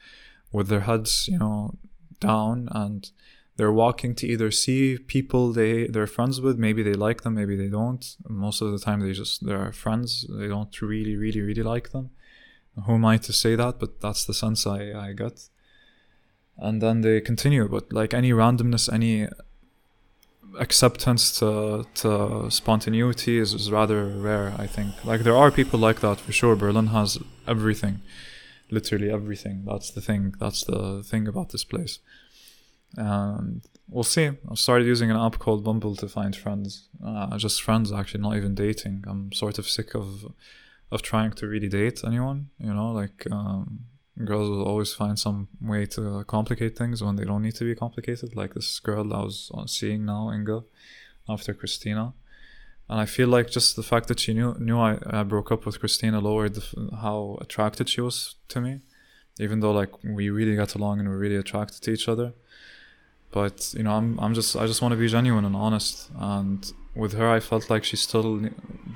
with 0.50 0.68
their 0.68 0.80
heads, 0.80 1.28
you 1.28 1.38
know, 1.38 1.76
down 2.20 2.68
and 2.72 3.10
they're 3.56 3.72
walking 3.84 4.14
to 4.14 4.26
either 4.26 4.50
see 4.50 4.96
people 4.96 5.52
they 5.52 5.86
they're 5.88 6.06
friends 6.06 6.40
with 6.40 6.56
maybe 6.58 6.82
they 6.82 6.94
like 6.94 7.22
them 7.22 7.34
maybe 7.34 7.56
they 7.56 7.68
don't 7.68 8.16
most 8.28 8.62
of 8.62 8.72
the 8.72 8.78
time 8.78 9.00
they 9.00 9.12
just 9.12 9.44
they're 9.44 9.72
friends 9.72 10.26
they 10.30 10.48
don't 10.48 10.80
really 10.80 11.16
really 11.16 11.40
really 11.40 11.62
like 11.62 11.90
them 11.90 12.10
who 12.86 12.94
am 12.94 13.04
i 13.04 13.16
to 13.16 13.32
say 13.32 13.56
that 13.56 13.78
but 13.80 14.00
that's 14.00 14.24
the 14.24 14.34
sense 14.34 14.66
i 14.66 14.80
i 15.06 15.12
get 15.12 15.48
and 16.58 16.82
then 16.82 17.00
they 17.02 17.20
continue 17.20 17.68
but 17.68 17.92
like 17.92 18.12
any 18.12 18.30
randomness 18.32 18.92
any 18.92 19.28
acceptance 20.58 21.38
to, 21.38 21.86
to 21.94 22.50
spontaneity 22.50 23.38
is, 23.38 23.54
is 23.54 23.70
rather 23.70 24.06
rare 24.06 24.54
i 24.58 24.66
think. 24.66 24.92
Like 25.04 25.22
there 25.22 25.36
are 25.36 25.50
people 25.50 25.78
like 25.78 26.00
that 26.00 26.20
for 26.20 26.32
sure. 26.32 26.56
Berlin 26.56 26.88
has 26.88 27.18
everything. 27.46 28.00
Literally 28.70 29.10
everything. 29.10 29.64
That's 29.64 29.90
the 29.90 30.00
thing. 30.00 30.34
That's 30.38 30.64
the 30.64 31.02
thing 31.02 31.26
about 31.26 31.50
this 31.50 31.64
place. 31.64 32.00
And 32.96 33.62
we'll 33.88 34.04
see. 34.04 34.30
I've 34.50 34.58
started 34.58 34.86
using 34.86 35.10
an 35.10 35.16
app 35.16 35.38
called 35.38 35.64
bumble 35.64 35.96
to 35.96 36.08
find 36.08 36.34
friends. 36.34 36.88
Uh, 37.04 37.36
just 37.38 37.62
friends 37.62 37.92
actually 37.92 38.22
not 38.22 38.36
even 38.36 38.54
dating. 38.54 39.04
I'm 39.06 39.32
sort 39.32 39.58
of 39.58 39.68
sick 39.68 39.94
of 39.94 40.32
of 40.90 41.02
trying 41.02 41.30
to 41.30 41.46
really 41.46 41.68
date 41.68 42.00
anyone 42.02 42.48
you 42.58 42.72
know? 42.72 42.92
Like 42.92 43.26
um, 43.30 43.80
girls 44.24 44.48
will 44.48 44.64
always 44.64 44.92
find 44.92 45.18
some 45.18 45.48
way 45.60 45.86
to 45.86 46.18
uh, 46.18 46.24
complicate 46.24 46.76
things 46.76 47.02
when 47.02 47.16
they 47.16 47.24
don't 47.24 47.42
need 47.42 47.54
to 47.56 47.64
be 47.64 47.74
complicated. 47.74 48.34
Like 48.34 48.54
this 48.54 48.78
girl 48.80 49.12
I 49.14 49.22
was 49.22 49.50
uh, 49.54 49.66
seeing 49.66 50.04
now, 50.04 50.32
Inga, 50.32 50.64
after 51.28 51.54
Christina. 51.54 52.14
And 52.88 53.00
I 53.00 53.06
feel 53.06 53.28
like 53.28 53.50
just 53.50 53.76
the 53.76 53.82
fact 53.82 54.08
that 54.08 54.18
she 54.18 54.32
knew 54.32 54.54
knew 54.58 54.78
I, 54.78 54.98
I 55.06 55.22
broke 55.22 55.52
up 55.52 55.66
with 55.66 55.78
Christina 55.78 56.20
lowered 56.20 56.54
the, 56.54 56.96
how 57.02 57.38
attracted 57.40 57.88
she 57.88 58.00
was 58.00 58.36
to 58.48 58.60
me, 58.60 58.80
even 59.38 59.60
though 59.60 59.72
like 59.72 59.92
we 60.02 60.30
really 60.30 60.56
got 60.56 60.74
along 60.74 61.00
and 61.00 61.08
we're 61.08 61.18
really 61.18 61.36
attracted 61.36 61.82
to 61.82 61.90
each 61.90 62.08
other. 62.08 62.32
But 63.30 63.74
you 63.76 63.82
know, 63.82 63.92
I'm 63.92 64.18
I'm 64.18 64.32
just 64.32 64.56
I 64.56 64.66
just 64.66 64.80
want 64.80 64.92
to 64.92 64.98
be 64.98 65.06
genuine 65.06 65.44
and 65.44 65.54
honest. 65.54 66.10
And 66.18 66.72
with 66.94 67.12
her, 67.12 67.28
I 67.28 67.40
felt 67.40 67.68
like 67.68 67.84
she 67.84 67.96
still 67.96 68.40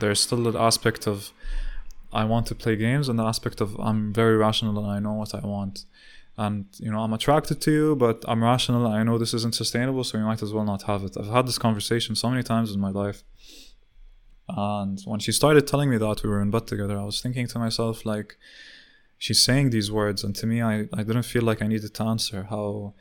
there's 0.00 0.20
still 0.20 0.48
an 0.48 0.56
aspect 0.56 1.06
of 1.06 1.32
I 2.12 2.24
want 2.24 2.46
to 2.48 2.54
play 2.54 2.76
games 2.76 3.08
and 3.08 3.18
the 3.18 3.24
aspect 3.24 3.60
of 3.60 3.78
I'm 3.80 4.12
very 4.12 4.36
rational 4.36 4.78
and 4.78 4.90
I 4.90 4.98
know 4.98 5.14
what 5.14 5.34
I 5.34 5.40
want. 5.40 5.84
And 6.36 6.66
you 6.78 6.90
know, 6.90 7.00
I'm 7.00 7.12
attracted 7.12 7.60
to 7.62 7.70
you, 7.70 7.96
but 7.96 8.24
I'm 8.26 8.42
rational 8.42 8.86
I 8.86 9.02
know 9.02 9.18
this 9.18 9.34
isn't 9.34 9.54
sustainable, 9.54 10.04
so 10.04 10.18
we 10.18 10.24
might 10.24 10.42
as 10.42 10.52
well 10.52 10.64
not 10.64 10.82
have 10.84 11.04
it. 11.04 11.16
I've 11.16 11.26
had 11.26 11.46
this 11.46 11.58
conversation 11.58 12.14
so 12.14 12.30
many 12.30 12.42
times 12.42 12.72
in 12.72 12.80
my 12.80 12.90
life. 12.90 13.22
And 14.48 15.00
when 15.04 15.20
she 15.20 15.32
started 15.32 15.66
telling 15.66 15.90
me 15.90 15.98
that 15.98 16.22
we 16.22 16.28
were 16.28 16.40
in 16.40 16.50
bed 16.50 16.66
together, 16.66 16.98
I 16.98 17.04
was 17.04 17.20
thinking 17.20 17.46
to 17.48 17.58
myself, 17.58 18.04
like, 18.04 18.36
she's 19.18 19.40
saying 19.40 19.70
these 19.70 19.90
words, 19.90 20.24
and 20.24 20.34
to 20.36 20.46
me, 20.46 20.60
I, 20.60 20.88
I 20.92 21.02
didn't 21.04 21.22
feel 21.22 21.42
like 21.42 21.62
I 21.62 21.68
needed 21.68 21.94
to 21.94 22.02
answer 22.02 22.46
how, 22.50 22.94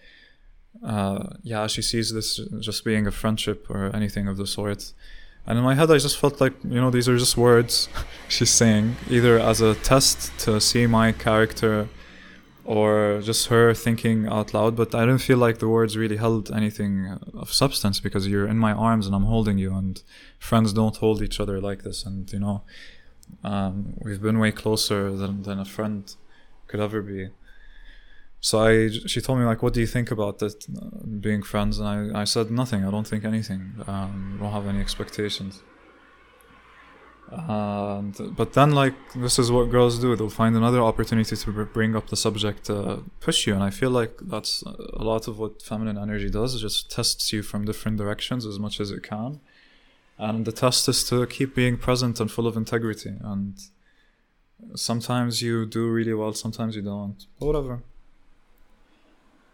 uh, 0.85 1.29
yeah, 1.41 1.67
she 1.67 1.81
sees 1.81 2.13
this 2.13 2.39
just 2.59 2.85
being 2.85 3.07
a 3.07 3.11
friendship 3.11 3.67
or 3.69 3.93
anything 3.95 4.27
of 4.27 4.37
the 4.37 4.47
sort. 4.47 4.93
And 5.45 5.57
in 5.57 5.63
my 5.63 5.75
head, 5.75 5.89
I 5.89 5.98
just 5.98 6.17
felt 6.17 6.39
like, 6.39 6.53
you 6.63 6.79
know, 6.79 6.91
these 6.91 7.10
are 7.10 7.17
just 7.17 7.36
words 7.36 7.89
she's 8.27 8.51
saying, 8.51 8.95
either 9.10 9.39
as 9.39 9.62
a 9.62 9.75
test 9.75 10.38
to 10.39 10.62
see 10.62 10.88
my 10.88 11.12
character 11.12 11.89
or 12.63 13.21
just 13.24 13.48
her 13.48 13.74
thinking 13.74 14.27
out 14.27 14.53
loud. 14.53 14.75
But 14.75 14.93
I 14.93 15.01
didn't 15.01 15.19
feel 15.29 15.38
like 15.38 15.60
the 15.60 15.67
words 15.67 15.98
really 15.98 16.17
held 16.17 16.51
anything 16.51 17.17
of 17.33 17.51
substance 17.51 18.00
because 18.00 18.27
you're 18.27 18.48
in 18.48 18.57
my 18.57 18.71
arms 18.71 19.07
and 19.07 19.15
I'm 19.15 19.25
holding 19.25 19.57
you, 19.57 19.74
and 19.75 20.01
friends 20.39 20.74
don't 20.74 20.95
hold 20.95 21.21
each 21.21 21.39
other 21.39 21.60
like 21.60 21.83
this. 21.83 22.05
And, 22.05 22.31
you 22.31 22.39
know, 22.39 22.63
um, 23.43 23.95
we've 23.98 24.21
been 24.21 24.39
way 24.39 24.51
closer 24.51 25.12
than, 25.12 25.43
than 25.43 25.60
a 25.60 25.65
friend 25.65 26.15
could 26.67 26.79
ever 26.79 27.01
be 27.01 27.29
so 28.41 28.60
I, 28.60 28.89
she 28.89 29.21
told 29.21 29.38
me 29.39 29.45
like, 29.45 29.62
what 29.62 29.74
do 29.74 29.79
you 29.79 29.88
think 29.88 30.10
about 30.10 30.39
that 30.39 30.65
uh, 30.65 31.05
being 31.19 31.43
friends? 31.43 31.79
And 31.79 31.88
I, 31.88 32.21
I 32.21 32.24
said 32.24 32.50
nothing. 32.50 32.83
I 32.83 32.89
don't 32.89 33.07
think 33.07 33.24
anything. 33.24 33.75
Um, 33.88 34.38
don't 34.41 34.51
have 34.51 34.67
any 34.67 34.79
expectations. 34.79 35.62
And 37.31 38.36
but 38.36 38.53
then 38.53 38.71
like 38.71 38.95
this 39.15 39.39
is 39.39 39.51
what 39.51 39.71
girls 39.71 40.00
do. 40.00 40.13
They'll 40.17 40.29
find 40.29 40.53
another 40.55 40.81
opportunity 40.81 41.36
to 41.38 41.65
bring 41.65 41.95
up 41.95 42.10
the 42.10 42.17
subject 42.17 42.65
to 42.65 43.05
push 43.21 43.48
you, 43.48 43.53
and 43.53 43.63
I 43.63 43.69
feel 43.69 43.89
like 43.89 44.19
that's 44.21 44.63
a 44.63 45.01
lot 45.01 45.29
of 45.29 45.39
what 45.39 45.62
feminine 45.62 45.98
energy 45.98 46.29
does. 46.29 46.55
It 46.55 46.60
just 46.60 46.91
tests 46.91 47.31
you 47.31 47.41
from 47.41 47.63
different 47.63 47.98
directions 47.98 48.45
as 48.45 48.60
much 48.60 48.81
as 48.81 48.91
it 48.91 49.03
can, 49.03 49.39
and 50.17 50.43
the 50.43 50.51
test 50.51 50.89
is 50.89 51.05
to 51.05 51.25
keep 51.25 51.55
being 51.55 51.77
present 51.77 52.19
and 52.19 52.29
full 52.29 52.48
of 52.48 52.57
integrity. 52.57 53.13
And 53.21 53.57
sometimes 54.75 55.41
you 55.41 55.65
do 55.65 55.88
really 55.88 56.13
well, 56.13 56.33
sometimes 56.33 56.75
you 56.75 56.81
don't. 56.81 57.25
But 57.39 57.45
whatever. 57.45 57.81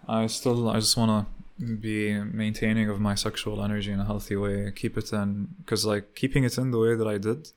I 0.08 0.28
still 0.28 0.70
I 0.70 0.80
just 0.80 0.98
want 0.98 1.12
to 1.60 1.66
be 1.66 2.18
maintaining 2.20 2.90
of 2.90 3.00
my 3.00 3.16
sexual 3.16 3.64
energy 3.64 3.92
in 3.92 4.00
a 4.00 4.06
healthy 4.06 4.36
way. 4.36 4.72
Keep 4.76 4.98
it 4.98 5.12
in 5.12 5.50
because 5.60 5.86
like 5.86 6.16
keeping 6.16 6.44
it 6.44 6.58
in 6.58 6.72
the 6.72 6.80
way 6.80 6.96
that 6.96 7.08
I 7.08 7.18
did 7.18 7.50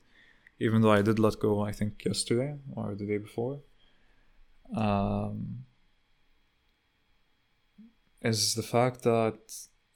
even 0.61 0.81
though 0.81 0.91
I 0.91 1.01
did 1.01 1.17
let 1.17 1.39
go, 1.39 1.61
I 1.61 1.71
think 1.71 2.05
yesterday 2.05 2.55
or 2.75 2.93
the 2.93 3.07
day 3.07 3.17
before, 3.17 3.61
um, 4.75 5.65
is 8.21 8.53
the 8.53 8.61
fact 8.61 9.01
that 9.01 9.39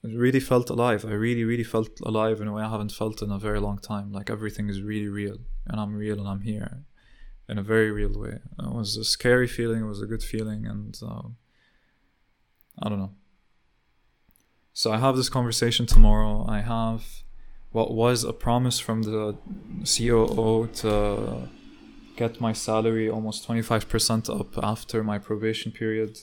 I 0.03 0.07
really 0.07 0.39
felt 0.39 0.71
alive. 0.71 1.05
I 1.05 1.11
really, 1.11 1.43
really 1.43 1.63
felt 1.63 1.99
alive 2.03 2.41
in 2.41 2.47
a 2.47 2.53
way 2.53 2.63
I 2.63 2.71
haven't 2.71 2.93
felt 2.93 3.21
in 3.21 3.31
a 3.31 3.37
very 3.37 3.59
long 3.59 3.77
time. 3.77 4.11
Like 4.11 4.31
everything 4.31 4.67
is 4.67 4.81
really 4.81 5.07
real, 5.07 5.37
and 5.67 5.79
I'm 5.79 5.93
real, 5.93 6.19
and 6.19 6.27
I'm 6.27 6.41
here, 6.41 6.85
in 7.47 7.59
a 7.59 7.63
very 7.63 7.91
real 7.91 8.19
way. 8.19 8.39
It 8.57 8.73
was 8.73 8.97
a 8.97 9.05
scary 9.05 9.47
feeling. 9.47 9.81
It 9.81 9.87
was 9.87 10.01
a 10.01 10.07
good 10.07 10.23
feeling, 10.23 10.65
and 10.65 10.99
uh, 11.07 11.27
I 12.81 12.89
don't 12.89 12.99
know. 12.99 13.11
So 14.73 14.91
I 14.91 14.97
have 14.97 15.15
this 15.15 15.29
conversation 15.29 15.85
tomorrow. 15.85 16.45
I 16.47 16.59
have 16.59 17.03
what 17.71 17.93
was 17.93 18.23
a 18.23 18.33
promise 18.33 18.79
from 18.79 19.03
the 19.03 19.35
COO 19.85 20.67
to 20.81 21.49
get 22.15 22.39
my 22.39 22.53
salary 22.53 23.09
almost 23.09 23.47
25% 23.47 24.39
up 24.39 24.57
after 24.63 25.03
my 25.03 25.17
probation 25.17 25.71
period. 25.71 26.19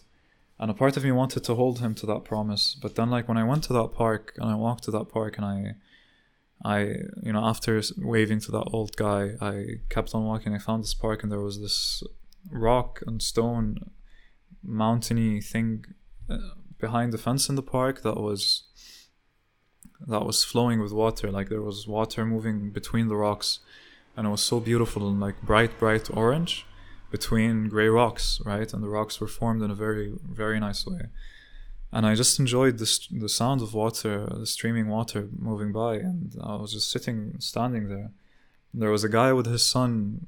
And 0.58 0.70
a 0.70 0.74
part 0.74 0.96
of 0.96 1.04
me 1.04 1.12
wanted 1.12 1.44
to 1.44 1.54
hold 1.54 1.80
him 1.80 1.94
to 1.96 2.06
that 2.06 2.24
promise. 2.24 2.76
But 2.80 2.94
then 2.94 3.10
like 3.10 3.28
when 3.28 3.36
I 3.36 3.44
went 3.44 3.64
to 3.64 3.72
that 3.72 3.92
park 3.92 4.32
and 4.36 4.50
I 4.50 4.54
walked 4.54 4.84
to 4.84 4.90
that 4.92 5.08
park 5.08 5.36
and 5.36 5.44
I 5.44 5.74
I 6.64 6.78
you 7.22 7.32
know 7.32 7.44
after 7.44 7.82
waving 7.98 8.40
to 8.40 8.52
that 8.52 8.68
old 8.72 8.96
guy, 8.96 9.32
I 9.40 9.80
kept 9.88 10.14
on 10.14 10.24
walking. 10.24 10.54
I 10.54 10.58
found 10.58 10.84
this 10.84 10.94
park 10.94 11.22
and 11.22 11.32
there 11.32 11.40
was 11.40 11.60
this 11.60 12.02
rock 12.50 13.02
and 13.06 13.20
stone 13.20 13.90
mountainy 14.62 15.40
thing 15.40 15.84
Uh, 16.28 16.38
behind 16.78 17.12
the 17.12 17.18
fence 17.18 17.48
in 17.48 17.54
the 17.54 17.62
park 17.62 18.02
that 18.02 18.16
was 18.16 18.64
that 20.06 20.24
was 20.26 20.44
flowing 20.44 20.80
with 20.80 20.92
water. 20.92 21.30
Like 21.30 21.48
there 21.48 21.62
was 21.62 21.86
water 21.86 22.26
moving 22.26 22.70
between 22.70 23.08
the 23.08 23.16
rocks, 23.16 23.60
and 24.16 24.26
it 24.26 24.30
was 24.30 24.42
so 24.42 24.60
beautiful 24.60 25.08
and 25.08 25.20
like 25.20 25.40
bright, 25.42 25.78
bright 25.78 26.10
orange 26.12 26.66
between 27.10 27.68
gray 27.68 27.88
rocks, 27.88 28.40
right? 28.44 28.72
And 28.72 28.82
the 28.82 28.88
rocks 28.88 29.20
were 29.20 29.28
formed 29.28 29.62
in 29.62 29.70
a 29.70 29.74
very, 29.74 30.12
very 30.42 30.58
nice 30.58 30.86
way. 30.86 31.02
And 31.92 32.06
I 32.06 32.14
just 32.14 32.38
enjoyed 32.38 32.78
the 32.78 32.90
the 33.24 33.28
sound 33.28 33.60
of 33.62 33.74
water, 33.74 34.26
the 34.44 34.46
streaming 34.46 34.88
water 34.88 35.28
moving 35.50 35.72
by, 35.72 35.94
and 35.96 36.34
I 36.42 36.56
was 36.56 36.72
just 36.72 36.90
sitting, 36.90 37.36
standing 37.38 37.88
there. 37.88 38.10
There 38.74 38.90
was 38.90 39.04
a 39.04 39.14
guy 39.20 39.32
with 39.34 39.46
his 39.46 39.62
son 39.62 40.26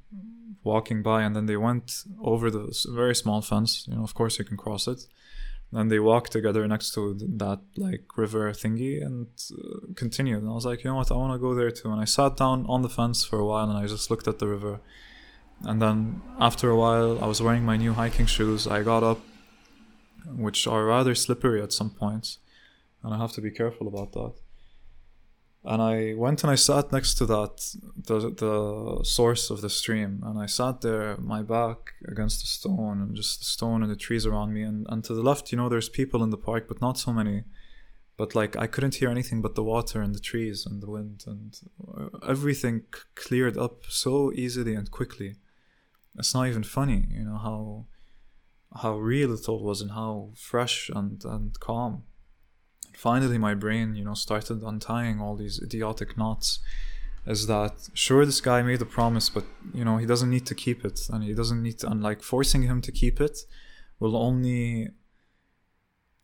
walking 0.63 1.03
by, 1.03 1.23
and 1.23 1.35
then 1.35 1.47
they 1.47 1.57
went 1.57 2.05
over 2.23 2.51
the 2.51 2.67
very 3.03 3.15
small 3.15 3.41
fence. 3.41 3.87
You 3.89 3.97
know, 3.97 4.05
of 4.05 4.15
course, 4.15 4.39
you 4.39 4.45
can 4.45 4.59
cross 4.59 4.87
it 4.87 5.07
and 5.75 5.91
they 5.91 5.99
walked 5.99 6.31
together 6.33 6.67
next 6.69 6.95
to 6.95 7.15
that 7.43 7.61
like 7.77 8.05
river 8.17 8.53
thingy 8.53 9.05
and 9.05 9.27
uh, 9.53 9.93
continued. 9.95 10.43
And 10.43 10.51
i 10.51 10.55
was 10.55 10.65
like 10.65 10.85
you 10.85 10.91
know 10.91 10.97
what? 10.97 11.11
I 11.11 11.17
want 11.17 11.33
to 11.35 11.39
go 11.39 11.55
there 11.55 11.71
too. 11.71 11.91
And 11.93 12.01
i 12.01 12.05
sat 12.05 12.37
down 12.37 12.65
on 12.69 12.83
the 12.83 12.89
fence 12.89 13.25
for 13.25 13.39
a 13.39 13.47
while 13.47 13.69
and 13.69 13.79
i 13.79 13.87
just 13.87 14.11
looked 14.11 14.29
at 14.29 14.39
the 14.39 14.49
river. 14.49 14.81
And 15.63 15.81
then 15.83 16.23
after 16.41 16.71
a 16.71 16.77
while 16.77 17.23
i 17.23 17.27
was 17.27 17.43
wearing 17.43 17.65
my 17.65 17.77
new 17.77 17.93
hiking 17.93 18.27
shoes. 18.27 18.67
I 18.67 18.83
got 18.83 19.03
up 19.03 19.21
which 20.47 20.67
are 20.67 20.85
rather 20.87 21.15
slippery 21.15 21.61
at 21.63 21.73
some 21.73 21.91
points 21.91 22.39
and 23.03 23.13
i 23.13 23.19
have 23.19 23.33
to 23.33 23.43
be 23.43 23.51
careful 23.51 23.87
about 23.87 24.13
that 24.13 24.33
and 25.65 25.81
I 25.81 26.15
went 26.15 26.43
and 26.45 26.51
I 26.51 26.57
sat 26.57 26.93
next 26.93 27.15
to 27.15 27.27
that 27.27 27.75
the 27.97 28.31
the 28.31 29.05
source 29.05 29.51
of 29.51 29.63
the 29.63 29.71
stream, 29.71 30.23
and 30.25 30.39
I 30.39 30.47
sat 30.47 30.83
there, 30.83 31.17
my 31.17 31.43
back 31.43 31.95
against 32.07 32.41
the 32.43 32.47
stone, 32.47 33.01
and 33.01 33.17
just 33.17 33.39
the 33.39 33.47
stone 33.47 33.83
and 33.83 33.91
the 33.91 33.97
trees 33.97 34.27
around 34.27 34.53
me, 34.53 34.63
and 34.63 34.87
and 34.91 35.03
to 35.05 35.15
the 35.15 35.23
left, 35.23 35.53
you 35.53 35.59
know, 35.59 35.69
there's 35.69 35.89
people 35.89 36.23
in 36.23 36.31
the 36.31 36.37
park, 36.37 36.69
but 36.69 36.81
not 36.81 36.99
so 36.99 37.13
many. 37.13 37.45
But 38.17 38.35
like 38.35 38.57
I 38.57 38.67
couldn't 38.67 38.97
hear 38.97 39.11
anything 39.11 39.43
but 39.43 39.55
the 39.55 39.65
water 39.65 40.01
and 40.03 40.15
the 40.15 40.21
trees 40.21 40.67
and 40.67 40.83
the 40.83 40.91
wind, 40.91 41.25
and 41.27 41.59
uh, 41.89 42.09
everything 42.29 42.83
cleared 43.15 43.57
up 43.57 43.85
so 43.89 44.33
easily 44.33 44.75
and 44.75 44.91
quickly. 44.91 45.37
It's 46.19 46.35
not 46.35 46.47
even 46.47 46.63
funny, 46.63 47.09
you 47.11 47.25
know 47.25 47.39
how 47.39 47.87
how 48.83 48.99
real 48.99 49.33
it 49.33 49.49
all 49.49 49.63
was 49.63 49.81
and 49.81 49.93
how 49.93 50.33
fresh 50.37 50.91
and 50.95 51.25
and 51.25 51.59
calm 51.59 52.03
finally 52.97 53.39
my 53.39 53.55
brain 53.55 53.95
you 53.95 54.05
know 54.05 54.15
started 54.15 54.63
untying 54.63 55.21
all 55.21 55.37
these 55.37 55.61
idiotic 55.63 56.17
knots 56.17 56.61
is 57.27 57.47
that 57.47 57.89
sure 57.95 58.27
this 58.27 58.41
guy 58.41 58.63
made 58.63 58.83
a 58.83 58.87
promise 58.87 59.29
but 59.29 59.45
you 59.73 59.85
know 59.85 59.97
he 59.97 60.07
doesn't 60.07 60.31
need 60.31 60.47
to 60.47 60.55
keep 60.55 60.85
it 60.85 61.01
and 61.11 61.25
he 61.25 61.35
doesn't 61.35 61.63
need 61.63 61.79
to 61.79 61.89
and 61.89 62.03
like 62.03 62.23
forcing 62.23 62.63
him 62.63 62.81
to 62.81 62.93
keep 62.93 63.21
it 63.21 63.39
will 63.99 64.17
only 64.17 64.89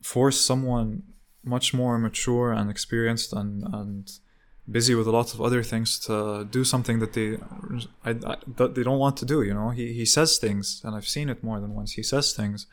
force 0.02 0.40
someone 0.40 1.02
much 1.42 1.72
more 1.72 1.98
mature 1.98 2.52
and 2.52 2.70
experienced 2.70 3.32
and 3.32 3.64
and 3.74 4.18
busy 4.70 4.94
with 4.94 5.06
a 5.06 5.10
lot 5.10 5.34
of 5.34 5.40
other 5.40 5.62
things 5.62 5.98
to 5.98 6.46
do 6.50 6.64
something 6.64 6.98
that 7.00 7.12
they 7.14 7.38
I, 8.04 8.10
I, 8.10 8.36
that 8.56 8.74
they 8.74 8.82
don't 8.82 8.98
want 8.98 9.16
to 9.18 9.24
do 9.24 9.42
you 9.42 9.54
know? 9.54 9.70
He 9.70 9.92
he 9.92 10.04
says 10.04 10.38
things 10.38 10.82
and 10.84 10.94
I've 10.94 11.08
seen 11.08 11.28
it 11.28 11.42
more 11.42 11.60
than 11.60 11.74
once 11.74 11.92
he 11.92 12.02
says 12.02 12.32
things 12.32 12.66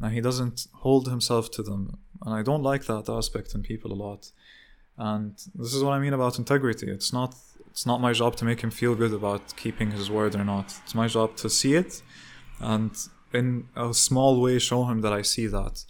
and 0.00 0.12
he 0.12 0.20
doesn't 0.20 0.66
hold 0.72 1.08
himself 1.08 1.50
to 1.52 1.62
them 1.62 1.98
and 2.24 2.34
i 2.34 2.42
don't 2.42 2.62
like 2.62 2.84
that 2.86 3.08
aspect 3.08 3.54
in 3.54 3.62
people 3.62 3.92
a 3.92 4.00
lot. 4.08 4.30
And 4.98 5.34
this 5.54 5.74
is 5.74 5.82
what 5.84 5.92
i 5.92 5.98
mean 5.98 6.14
about 6.14 6.38
integrity. 6.38 6.88
It's 6.90 7.12
not 7.12 7.34
it's 7.70 7.84
not 7.84 8.00
my 8.00 8.12
job 8.12 8.36
to 8.36 8.44
make 8.46 8.60
him 8.62 8.70
feel 8.70 8.94
good 8.94 9.12
about 9.12 9.54
keeping 9.56 9.90
his 9.90 10.10
word 10.10 10.34
or 10.34 10.44
not. 10.44 10.66
It's 10.84 10.94
my 10.94 11.08
job 11.08 11.36
to 11.36 11.50
see 11.50 11.74
it 11.74 12.02
and 12.60 12.96
in 13.32 13.68
a 13.76 13.92
small 13.92 14.40
way 14.40 14.58
show 14.58 14.84
him 14.84 15.00
that 15.00 15.12
i 15.12 15.22
see 15.22 15.46
that 15.46 15.84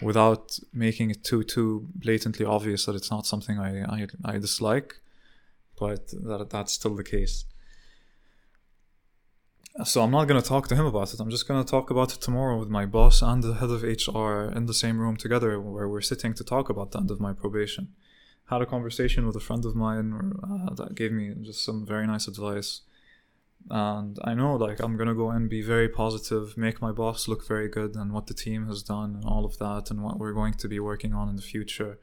without 0.00 0.58
making 0.72 1.10
it 1.10 1.24
too 1.24 1.42
too 1.42 1.86
blatantly 1.94 2.44
obvious 2.44 2.86
that 2.86 2.94
it's 2.94 3.10
not 3.10 3.26
something 3.26 3.58
i 3.58 3.82
i, 3.82 4.06
I 4.24 4.38
dislike 4.38 4.96
but 5.78 6.08
that 6.08 6.50
that's 6.50 6.72
still 6.72 6.94
the 6.94 7.04
case 7.04 7.44
so 9.84 10.02
I'm 10.02 10.10
not 10.10 10.28
going 10.28 10.40
to 10.40 10.46
talk 10.46 10.68
to 10.68 10.76
him 10.76 10.84
about 10.84 11.14
it. 11.14 11.20
I'm 11.20 11.30
just 11.30 11.48
going 11.48 11.62
to 11.62 11.70
talk 11.70 11.90
about 11.90 12.12
it 12.12 12.20
tomorrow 12.20 12.58
with 12.58 12.68
my 12.68 12.84
boss 12.84 13.22
and 13.22 13.42
the 13.42 13.54
head 13.54 13.70
of 13.70 13.82
HR 13.82 14.52
in 14.54 14.66
the 14.66 14.74
same 14.74 14.98
room 14.98 15.16
together 15.16 15.58
where 15.60 15.88
we're 15.88 16.02
sitting 16.02 16.34
to 16.34 16.44
talk 16.44 16.68
about 16.68 16.92
the 16.92 16.98
end 16.98 17.10
of 17.10 17.20
my 17.20 17.32
probation. 17.32 17.88
Had 18.50 18.60
a 18.60 18.66
conversation 18.66 19.26
with 19.26 19.34
a 19.34 19.40
friend 19.40 19.64
of 19.64 19.74
mine 19.74 20.34
uh, 20.42 20.74
that 20.74 20.94
gave 20.94 21.12
me 21.12 21.34
just 21.40 21.64
some 21.64 21.86
very 21.86 22.06
nice 22.06 22.28
advice. 22.28 22.82
And 23.70 24.18
I 24.24 24.34
know 24.34 24.56
like 24.56 24.80
I'm 24.80 24.96
going 24.96 25.08
to 25.08 25.14
go 25.14 25.30
and 25.30 25.48
be 25.48 25.62
very 25.62 25.88
positive, 25.88 26.56
make 26.58 26.82
my 26.82 26.92
boss 26.92 27.26
look 27.26 27.46
very 27.46 27.68
good 27.68 27.94
and 27.94 28.12
what 28.12 28.26
the 28.26 28.34
team 28.34 28.66
has 28.66 28.82
done 28.82 29.14
and 29.14 29.24
all 29.24 29.46
of 29.46 29.56
that 29.58 29.90
and 29.90 30.02
what 30.02 30.18
we're 30.18 30.34
going 30.34 30.54
to 30.54 30.68
be 30.68 30.80
working 30.80 31.14
on 31.14 31.30
in 31.30 31.36
the 31.36 31.42
future. 31.42 31.98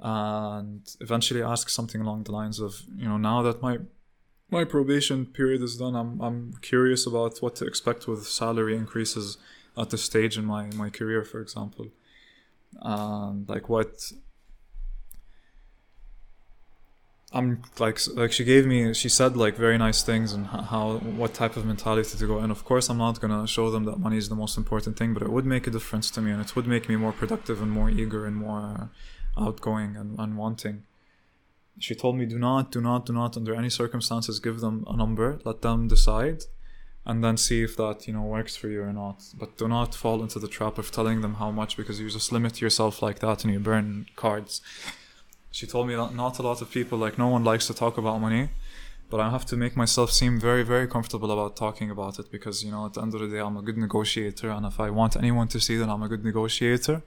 And 0.00 0.88
eventually 1.00 1.42
ask 1.42 1.68
something 1.68 2.00
along 2.00 2.24
the 2.24 2.32
lines 2.32 2.58
of, 2.58 2.82
you 2.96 3.08
know, 3.08 3.18
now 3.18 3.42
that 3.42 3.62
my 3.62 3.78
my 4.50 4.64
probation 4.64 5.26
period 5.26 5.62
is 5.62 5.76
done, 5.76 5.94
I'm 5.94 6.20
I'm 6.20 6.54
curious 6.62 7.06
about 7.06 7.38
what 7.38 7.56
to 7.56 7.66
expect 7.66 8.08
with 8.08 8.26
salary 8.26 8.76
increases 8.76 9.38
at 9.76 9.90
this 9.90 10.02
stage 10.02 10.38
in 10.38 10.44
my 10.44 10.70
my 10.74 10.90
career, 10.90 11.24
for 11.24 11.40
example, 11.40 11.88
and 12.80 13.48
like 13.48 13.68
what. 13.68 14.12
I'm 17.30 17.60
like 17.78 17.98
like 18.14 18.32
she 18.32 18.42
gave 18.42 18.64
me 18.66 18.94
she 18.94 19.10
said 19.10 19.36
like 19.36 19.54
very 19.54 19.76
nice 19.76 20.02
things 20.02 20.32
and 20.32 20.46
how 20.46 20.96
what 21.20 21.34
type 21.34 21.58
of 21.58 21.66
mentality 21.66 22.16
to 22.16 22.26
go 22.26 22.38
and 22.38 22.50
Of 22.50 22.64
course, 22.64 22.88
I'm 22.88 22.96
not 22.96 23.20
gonna 23.20 23.46
show 23.46 23.70
them 23.70 23.84
that 23.84 23.98
money 23.98 24.16
is 24.16 24.30
the 24.30 24.34
most 24.34 24.56
important 24.56 24.96
thing, 24.96 25.12
but 25.12 25.22
it 25.22 25.30
would 25.30 25.44
make 25.44 25.66
a 25.66 25.70
difference 25.70 26.10
to 26.12 26.22
me 26.22 26.30
and 26.30 26.40
it 26.40 26.56
would 26.56 26.66
make 26.66 26.88
me 26.88 26.96
more 26.96 27.12
productive 27.12 27.60
and 27.60 27.70
more 27.70 27.90
eager 27.90 28.24
and 28.24 28.34
more 28.34 28.90
outgoing 29.36 29.94
and, 29.94 30.18
and 30.18 30.38
wanting 30.38 30.84
she 31.78 31.94
told 31.94 32.16
me 32.16 32.26
do 32.26 32.38
not 32.38 32.70
do 32.70 32.80
not 32.80 33.06
do 33.06 33.12
not 33.12 33.36
under 33.36 33.54
any 33.54 33.70
circumstances 33.70 34.40
give 34.40 34.60
them 34.60 34.84
a 34.86 34.96
number. 34.96 35.38
Let 35.44 35.62
them 35.62 35.88
decide 35.88 36.44
and 37.06 37.24
then 37.24 37.36
see 37.36 37.62
if 37.62 37.76
that 37.76 38.06
you 38.06 38.12
know 38.12 38.22
works 38.22 38.56
for 38.56 38.68
you 38.68 38.82
or 38.82 38.92
not. 38.92 39.22
But 39.38 39.56
do 39.56 39.68
not 39.68 39.94
fall 39.94 40.22
into 40.22 40.38
the 40.38 40.48
trap 40.48 40.78
of 40.78 40.90
telling 40.90 41.20
them 41.20 41.34
how 41.34 41.50
much 41.50 41.76
because 41.76 42.00
you 42.00 42.10
just 42.10 42.32
limit 42.32 42.60
yourself 42.60 43.02
like 43.02 43.20
that 43.20 43.44
and 43.44 43.52
you 43.52 43.60
burn 43.60 44.06
cards. 44.16 44.60
She 45.50 45.66
told 45.66 45.88
me 45.88 45.94
that 45.94 46.14
not 46.14 46.38
a 46.38 46.42
lot 46.42 46.60
of 46.60 46.70
people 46.70 46.98
like 46.98 47.18
no 47.18 47.28
one 47.28 47.44
likes 47.44 47.66
to 47.68 47.74
talk 47.74 47.96
about 47.98 48.20
money 48.20 48.50
but 49.10 49.20
i 49.20 49.30
have 49.30 49.46
to 49.46 49.56
make 49.56 49.76
myself 49.76 50.10
seem 50.10 50.38
very 50.38 50.62
very 50.62 50.86
comfortable 50.86 51.30
about 51.30 51.56
talking 51.56 51.90
about 51.90 52.18
it 52.18 52.30
because 52.30 52.62
you 52.62 52.70
know 52.70 52.86
at 52.86 52.94
the 52.94 53.00
end 53.00 53.14
of 53.14 53.20
the 53.20 53.28
day 53.28 53.38
i'm 53.38 53.56
a 53.56 53.62
good 53.62 53.78
negotiator 53.78 54.50
and 54.50 54.66
if 54.66 54.78
i 54.78 54.90
want 54.90 55.16
anyone 55.16 55.48
to 55.48 55.60
see 55.60 55.76
that 55.76 55.88
i'm 55.88 56.02
a 56.02 56.08
good 56.08 56.24
negotiator 56.24 57.02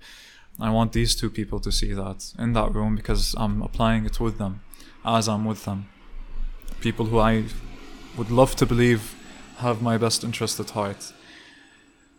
I 0.60 0.70
want 0.70 0.94
these 0.94 1.16
two 1.16 1.30
people 1.30 1.60
to 1.62 1.72
see 1.72 1.94
that 1.94 2.34
in 2.38 2.54
that 2.54 2.74
room 2.74 2.96
because 2.96 3.36
I'm 3.38 3.62
applying 3.62 4.06
it 4.06 4.20
with 4.20 4.38
them 4.38 4.62
as 5.04 5.28
I'm 5.28 5.46
with 5.46 5.66
them. 5.66 5.90
People 6.82 7.06
who 7.06 7.20
I 7.20 7.46
would 8.18 8.30
love 8.30 8.56
to 8.58 8.66
believe 8.66 9.16
have 9.58 9.82
my 9.82 9.98
best 9.98 10.24
interest 10.24 10.60
at 10.60 10.72
heart. 10.72 11.14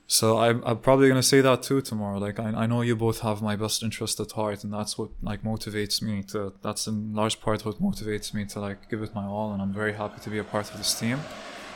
So 0.06 0.38
I'm, 0.38 0.62
I'm 0.64 0.78
probably 0.78 1.08
gonna 1.08 1.22
say 1.22 1.40
that 1.40 1.62
too 1.62 1.80
tomorrow. 1.80 2.18
Like 2.18 2.38
I, 2.38 2.48
I 2.48 2.66
know 2.66 2.82
you 2.82 2.94
both 2.94 3.20
have 3.20 3.40
my 3.40 3.56
best 3.56 3.82
interest 3.82 4.20
at 4.20 4.32
heart, 4.32 4.62
and 4.62 4.72
that's 4.72 4.98
what 4.98 5.10
like 5.22 5.42
motivates 5.42 6.02
me 6.02 6.22
to. 6.24 6.52
That's 6.62 6.86
in 6.86 7.14
large 7.14 7.40
part 7.40 7.64
what 7.64 7.80
motivates 7.80 8.34
me 8.34 8.44
to 8.46 8.60
like 8.60 8.90
give 8.90 9.02
it 9.02 9.14
my 9.14 9.24
all, 9.24 9.52
and 9.52 9.62
I'm 9.62 9.72
very 9.72 9.94
happy 9.94 10.20
to 10.20 10.30
be 10.30 10.38
a 10.38 10.44
part 10.44 10.70
of 10.70 10.76
this 10.76 10.98
team. 10.98 11.18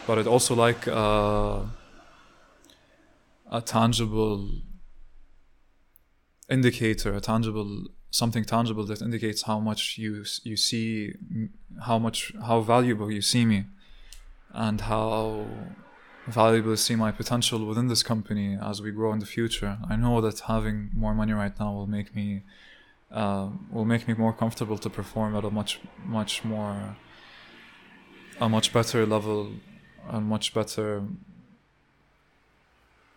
But 0.06 0.18
I'd 0.18 0.26
also 0.26 0.54
like 0.54 0.86
uh, 0.86 1.62
a 3.50 3.60
tangible 3.64 4.50
indicator, 6.48 7.14
a 7.14 7.20
tangible 7.20 7.86
something 8.10 8.44
tangible 8.44 8.84
that 8.86 9.02
indicates 9.02 9.42
how 9.42 9.58
much 9.60 9.98
you 9.98 10.24
you 10.44 10.56
see, 10.56 11.12
how 11.86 11.98
much 11.98 12.32
how 12.46 12.60
valuable 12.60 13.10
you 13.10 13.22
see 13.22 13.44
me, 13.44 13.64
and 14.52 14.80
how 14.82 15.46
valuable 16.26 16.72
to 16.72 16.76
see 16.76 16.96
my 16.96 17.12
potential 17.12 17.64
within 17.64 17.86
this 17.88 18.02
company 18.02 18.58
as 18.60 18.82
we 18.82 18.90
grow 18.90 19.12
in 19.12 19.20
the 19.20 19.26
future. 19.26 19.78
I 19.88 19.96
know 19.96 20.20
that 20.20 20.40
having 20.40 20.90
more 20.94 21.14
money 21.14 21.32
right 21.32 21.58
now 21.58 21.72
will 21.72 21.86
make 21.86 22.14
me 22.14 22.42
uh, 23.12 23.48
will 23.70 23.84
make 23.84 24.08
me 24.08 24.14
more 24.14 24.32
comfortable 24.32 24.78
to 24.78 24.90
perform 24.90 25.36
at 25.36 25.44
a 25.44 25.50
much 25.50 25.80
much 26.04 26.44
more 26.44 26.96
a 28.40 28.48
much 28.48 28.72
better 28.72 29.06
level 29.06 29.52
and 30.08 30.26
much 30.26 30.52
better 30.52 31.02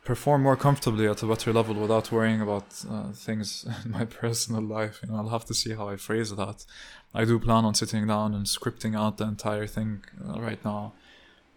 perform 0.04 0.44
more 0.44 0.56
comfortably 0.56 1.08
at 1.08 1.22
a 1.22 1.28
better 1.28 1.54
level 1.54 1.76
without 1.76 2.12
worrying 2.12 2.42
about 2.42 2.66
uh, 2.90 3.12
things 3.12 3.66
in 3.86 3.92
my 3.92 4.06
personal 4.06 4.62
life. 4.62 5.00
You 5.04 5.12
know, 5.12 5.18
I'll 5.18 5.30
have 5.30 5.46
to 5.46 5.54
see 5.54 5.74
how 5.74 5.90
I 5.90 5.98
phrase 5.98 6.36
that. 6.36 6.66
I 7.14 7.26
do 7.26 7.40
plan 7.40 7.66
on 7.66 7.74
sitting 7.74 8.08
down 8.08 8.34
and 8.34 8.46
scripting 8.46 8.98
out 8.98 9.18
the 9.18 9.26
entire 9.26 9.68
thing 9.68 10.04
uh, 10.28 10.40
right 10.40 10.64
now 10.64 10.94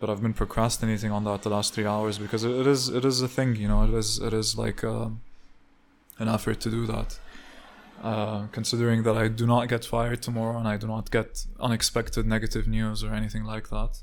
but 0.02 0.11
I've 0.11 0.20
been 0.20 0.35
procrastinating 0.35 1.12
on 1.12 1.22
that 1.26 1.42
the 1.42 1.48
last 1.48 1.74
three 1.74 1.87
hours 1.87 2.18
because 2.18 2.42
it 2.42 2.66
is 2.66 2.88
it 2.88 3.05
is 3.05 3.22
a 3.22 3.28
thing, 3.28 3.55
you 3.55 3.68
know. 3.68 3.85
It 3.85 3.94
is 3.94 4.18
it 4.18 4.35
is 4.35 4.59
like 4.59 4.83
uh, 4.83 5.11
an 6.18 6.26
effort 6.26 6.59
to 6.62 6.70
do 6.72 6.87
that. 6.88 7.20
Uh, 8.02 8.48
considering 8.50 9.05
that 9.05 9.16
I 9.16 9.28
do 9.28 9.46
not 9.46 9.68
get 9.68 9.85
fired 9.85 10.20
tomorrow 10.20 10.59
and 10.59 10.66
I 10.66 10.76
do 10.76 10.88
not 10.88 11.12
get 11.12 11.46
unexpected 11.61 12.26
negative 12.26 12.66
news 12.66 13.05
or 13.05 13.14
anything 13.14 13.44
like 13.44 13.68
that. 13.68 14.00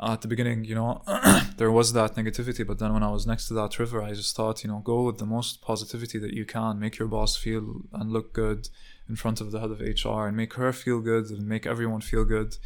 At 0.00 0.20
the 0.20 0.28
beginning, 0.28 0.64
you 0.64 0.74
know, 0.74 1.02
there 1.56 1.72
was 1.72 1.94
that 1.94 2.16
negativity, 2.16 2.66
but 2.66 2.78
then 2.78 2.92
when 2.92 3.02
I 3.02 3.10
was 3.10 3.26
next 3.26 3.48
to 3.48 3.54
that 3.54 3.78
river, 3.78 4.02
I 4.02 4.12
just 4.12 4.36
thought, 4.36 4.62
you 4.62 4.68
know, 4.68 4.80
go 4.80 5.04
with 5.04 5.16
the 5.16 5.24
most 5.24 5.62
positivity 5.62 6.18
that 6.18 6.34
you 6.34 6.44
can, 6.44 6.78
make 6.78 6.98
your 6.98 7.08
boss 7.08 7.34
feel 7.34 7.82
and 7.92 8.12
look 8.12 8.34
good 8.34 8.68
in 9.08 9.16
front 9.16 9.40
of 9.40 9.52
the 9.52 9.60
head 9.60 9.70
of 9.70 9.80
HR, 9.80 10.26
and 10.26 10.36
make 10.36 10.54
her 10.54 10.72
feel 10.72 11.00
good, 11.00 11.30
and 11.30 11.48
make 11.48 11.66
everyone 11.66 12.02
feel 12.02 12.24
good 12.24 12.58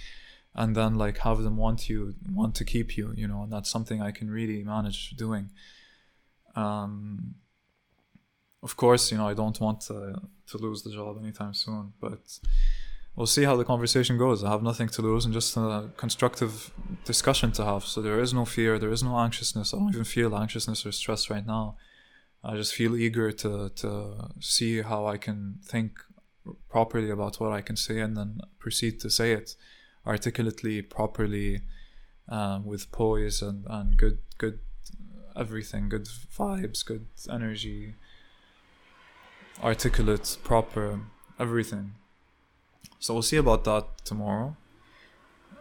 and 0.54 0.74
then 0.76 0.96
like 0.96 1.18
have 1.18 1.42
them 1.42 1.56
want 1.56 1.88
you 1.88 2.14
want 2.32 2.54
to 2.54 2.64
keep 2.64 2.96
you 2.96 3.12
you 3.16 3.28
know 3.28 3.42
and 3.42 3.52
that's 3.52 3.70
something 3.70 4.02
i 4.02 4.10
can 4.10 4.30
really 4.30 4.62
manage 4.64 5.10
doing. 5.10 5.50
Um 6.56 7.34
of 8.62 8.76
course 8.76 9.10
you 9.10 9.16
know 9.16 9.28
i 9.28 9.34
don't 9.34 9.58
want 9.60 9.80
to, 9.82 10.20
to 10.48 10.58
lose 10.58 10.82
the 10.82 10.90
job 10.90 11.16
anytime 11.18 11.54
soon 11.54 11.92
but 12.00 12.38
we'll 13.20 13.26
see 13.26 13.44
how 13.44 13.54
the 13.54 13.66
conversation 13.66 14.16
goes. 14.16 14.42
I 14.42 14.48
have 14.48 14.62
nothing 14.62 14.88
to 14.88 15.02
lose 15.02 15.26
and 15.26 15.34
just 15.34 15.54
a 15.54 15.90
constructive 15.98 16.72
discussion 17.04 17.52
to 17.52 17.64
have. 17.66 17.84
So 17.84 18.00
there 18.00 18.18
is 18.18 18.32
no 18.32 18.46
fear 18.46 18.78
there 18.78 18.90
is 18.90 19.02
no 19.02 19.14
anxiousness. 19.18 19.74
I 19.74 19.76
don't 19.76 19.90
even 19.90 20.04
feel 20.04 20.34
anxiousness 20.34 20.86
or 20.86 20.92
stress 20.92 21.28
right 21.28 21.46
now. 21.46 21.76
I 22.42 22.56
just 22.56 22.74
feel 22.74 22.96
eager 22.96 23.30
to 23.42 23.52
to 23.82 23.90
see 24.40 24.80
how 24.90 25.00
i 25.14 25.16
can 25.26 25.58
think 25.72 25.90
properly 26.74 27.10
about 27.16 27.38
what 27.40 27.52
i 27.58 27.60
can 27.68 27.76
say 27.76 27.96
and 28.04 28.16
then 28.16 28.30
proceed 28.58 28.94
to 29.00 29.10
say 29.18 29.28
it 29.32 29.48
articulately, 30.06 30.80
properly, 30.80 31.60
um, 32.36 32.64
with 32.64 32.90
poise 32.90 33.42
and, 33.42 33.66
and 33.76 33.98
good 33.98 34.18
good 34.38 34.58
everything, 35.36 35.90
good 35.90 36.06
vibes, 36.38 36.80
good 36.90 37.06
energy, 37.38 37.96
articulate, 39.62 40.38
proper, 40.42 40.86
everything. 41.38 41.86
So 42.98 43.14
we'll 43.14 43.22
see 43.22 43.38
about 43.38 43.64
that 43.64 43.84
tomorrow. 44.04 44.56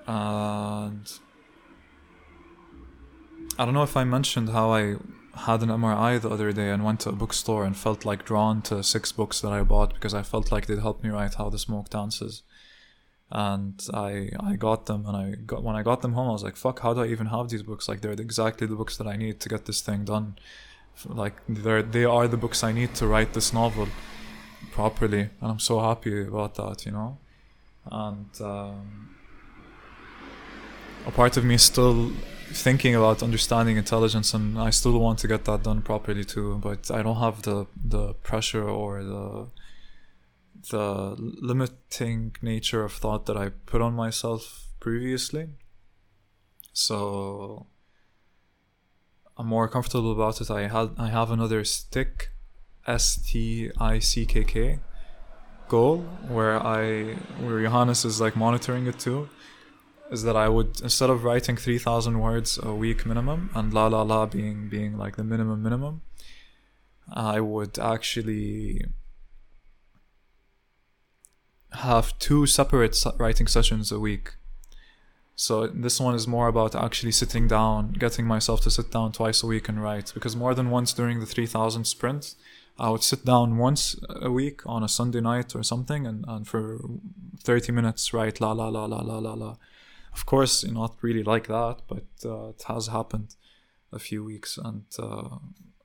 And 0.06 1.08
I 3.58 3.66
don't 3.66 3.74
know 3.74 3.84
if 3.84 3.96
I 3.96 4.04
mentioned 4.04 4.50
how 4.50 4.72
I 4.72 4.96
had 5.36 5.62
an 5.62 5.70
MRI 5.70 6.20
the 6.20 6.30
other 6.30 6.52
day 6.52 6.70
and 6.70 6.84
went 6.84 7.02
to 7.02 7.10
a 7.10 7.14
bookstore 7.14 7.64
and 7.64 7.76
felt 7.76 8.06
like 8.06 8.26
drawn 8.26 8.62
to 8.64 8.84
six 8.84 9.12
books 9.12 9.40
that 9.42 9.52
I 9.52 9.64
bought 9.64 9.94
because 9.94 10.14
I 10.14 10.24
felt 10.24 10.52
like 10.52 10.66
they'd 10.66 10.80
help 10.80 11.04
me 11.04 11.10
write 11.10 11.36
How 11.36 11.50
the 11.50 11.60
Smoke 11.60 11.90
Dances. 11.90 12.44
And 13.32 13.80
I 13.94 14.32
I 14.40 14.56
got 14.56 14.88
them 14.88 15.06
and 15.06 15.16
I 15.16 15.36
got 15.36 15.64
when 15.64 15.76
I 15.76 15.84
got 15.84 16.02
them 16.02 16.14
home 16.14 16.30
I 16.30 16.32
was 16.32 16.44
like 16.44 16.56
fuck 16.56 16.80
how 16.80 16.96
do 16.96 17.04
I 17.04 17.08
even 17.08 17.28
have 17.28 17.50
these 17.50 17.64
books? 17.64 17.88
Like 17.88 18.02
they're 18.02 18.12
exactly 18.12 18.66
the 18.66 18.76
books 18.76 18.98
that 18.98 19.08
I 19.08 19.16
need 19.16 19.40
to 19.42 19.50
get 19.50 19.66
this 19.66 19.82
thing 19.82 20.04
done. 20.04 20.38
Like 21.06 21.36
they're 21.48 21.84
they 21.84 22.06
are 22.06 22.28
the 22.28 22.38
books 22.38 22.64
I 22.64 22.72
need 22.72 22.96
to 22.96 23.06
write 23.06 23.34
this 23.34 23.54
novel 23.54 23.88
properly 24.72 25.22
and 25.42 25.52
I'm 25.52 25.60
so 25.60 25.80
happy 25.80 26.22
about 26.22 26.56
that 26.56 26.86
you 26.86 26.92
know 26.92 27.18
and 27.92 28.30
um, 28.42 29.16
a 31.06 31.12
part 31.12 31.38
of 31.38 31.46
me 31.46 31.56
is 31.56 31.64
still 31.64 32.12
thinking 32.52 32.96
about 32.96 33.22
understanding 33.22 33.78
intelligence 33.78 34.34
and 34.34 34.58
I 34.60 34.72
still 34.72 34.98
want 35.00 35.20
to 35.20 35.28
get 35.28 35.46
that 35.46 35.64
done 35.64 35.82
properly 35.82 36.24
too 36.24 36.60
but 36.62 36.92
I 36.92 37.02
don't 37.02 37.18
have 37.18 37.44
the 37.44 37.68
the 37.84 38.14
pressure 38.16 38.68
or 38.68 39.04
the 39.04 39.48
the 40.70 41.16
limiting 41.18 42.36
nature 42.42 42.84
of 42.84 42.94
thought 42.94 43.26
that 43.26 43.38
I 43.38 43.50
put 43.50 43.82
on 43.82 43.94
myself 43.94 44.68
previously. 44.80 45.50
So 46.74 47.68
I'm 49.38 49.48
more 49.48 49.68
comfortable 49.68 50.12
about 50.12 50.42
it. 50.42 50.52
I 50.52 50.68
had 50.68 50.92
I 50.98 51.10
have 51.10 51.32
another 51.32 51.64
stick, 51.64 52.32
S 52.88 53.18
T 53.30 53.72
I 53.80 54.00
C 54.00 54.26
K 54.26 54.44
K, 54.44 54.80
goal 55.68 56.00
where 56.28 56.62
I 56.62 57.16
where 57.40 57.62
Johannes 57.62 58.06
is 58.06 58.20
like 58.20 58.36
monitoring 58.36 58.88
it 58.88 59.00
too. 59.00 59.30
Is 60.12 60.24
that 60.24 60.36
I 60.36 60.50
would 60.50 60.82
instead 60.82 61.10
of 61.10 61.24
writing 61.24 61.56
three 61.56 61.78
thousand 61.78 62.20
words 62.20 62.60
a 62.62 62.74
week 62.74 63.06
minimum 63.06 63.52
and 63.54 63.74
la 63.74 63.88
la 63.88 64.02
la 64.02 64.26
being 64.26 64.68
being 64.70 64.98
like 64.98 65.18
the 65.18 65.24
minimum 65.24 65.62
minimum, 65.62 66.02
I 67.14 67.40
would 67.40 67.78
actually 67.78 68.86
have 71.72 72.18
two 72.20 72.46
separate 72.46 72.98
writing 73.18 73.48
sessions 73.48 73.92
a 73.92 74.00
week. 74.00 74.36
So 75.36 75.68
this 75.68 76.00
one 76.02 76.16
is 76.16 76.28
more 76.28 76.48
about 76.48 76.76
actually 76.76 77.14
sitting 77.14 77.48
down, 77.48 77.94
getting 77.94 78.26
myself 78.26 78.62
to 78.62 78.72
sit 78.72 78.92
down 78.92 79.14
twice 79.14 79.42
a 79.42 79.48
week 79.48 79.70
and 79.70 79.82
write. 79.82 80.12
Because 80.14 80.36
more 80.36 80.54
than 80.54 80.70
once 80.70 80.92
during 80.92 81.22
the 81.22 81.26
3000 81.26 81.86
sprint, 81.86 82.36
I 82.80 82.90
would 82.90 83.04
sit 83.04 83.26
down 83.26 83.58
once 83.58 84.00
a 84.10 84.32
week 84.32 84.62
on 84.66 84.84
a 84.84 84.88
Sunday 84.88 85.20
night 85.20 85.56
or 85.56 85.64
something 85.64 86.08
and, 86.08 86.24
and 86.28 86.48
for 86.48 86.80
30 87.44 87.74
minutes 87.74 88.14
write 88.14 88.40
la 88.40 88.54
la 88.54 88.70
la 88.70 88.86
la 88.86 89.02
la 89.02 89.20
la 89.20 89.34
la. 89.34 89.58
Of 90.14 90.26
course, 90.26 90.64
you 90.64 90.72
not 90.72 90.98
really 91.02 91.24
like 91.24 91.48
that, 91.48 91.82
but 91.88 92.06
uh, 92.26 92.50
it 92.50 92.64
has 92.68 92.88
happened 92.88 93.36
a 93.92 94.00
few 94.00 94.24
weeks. 94.24 94.58
And 94.58 94.86
uh, 94.98 95.38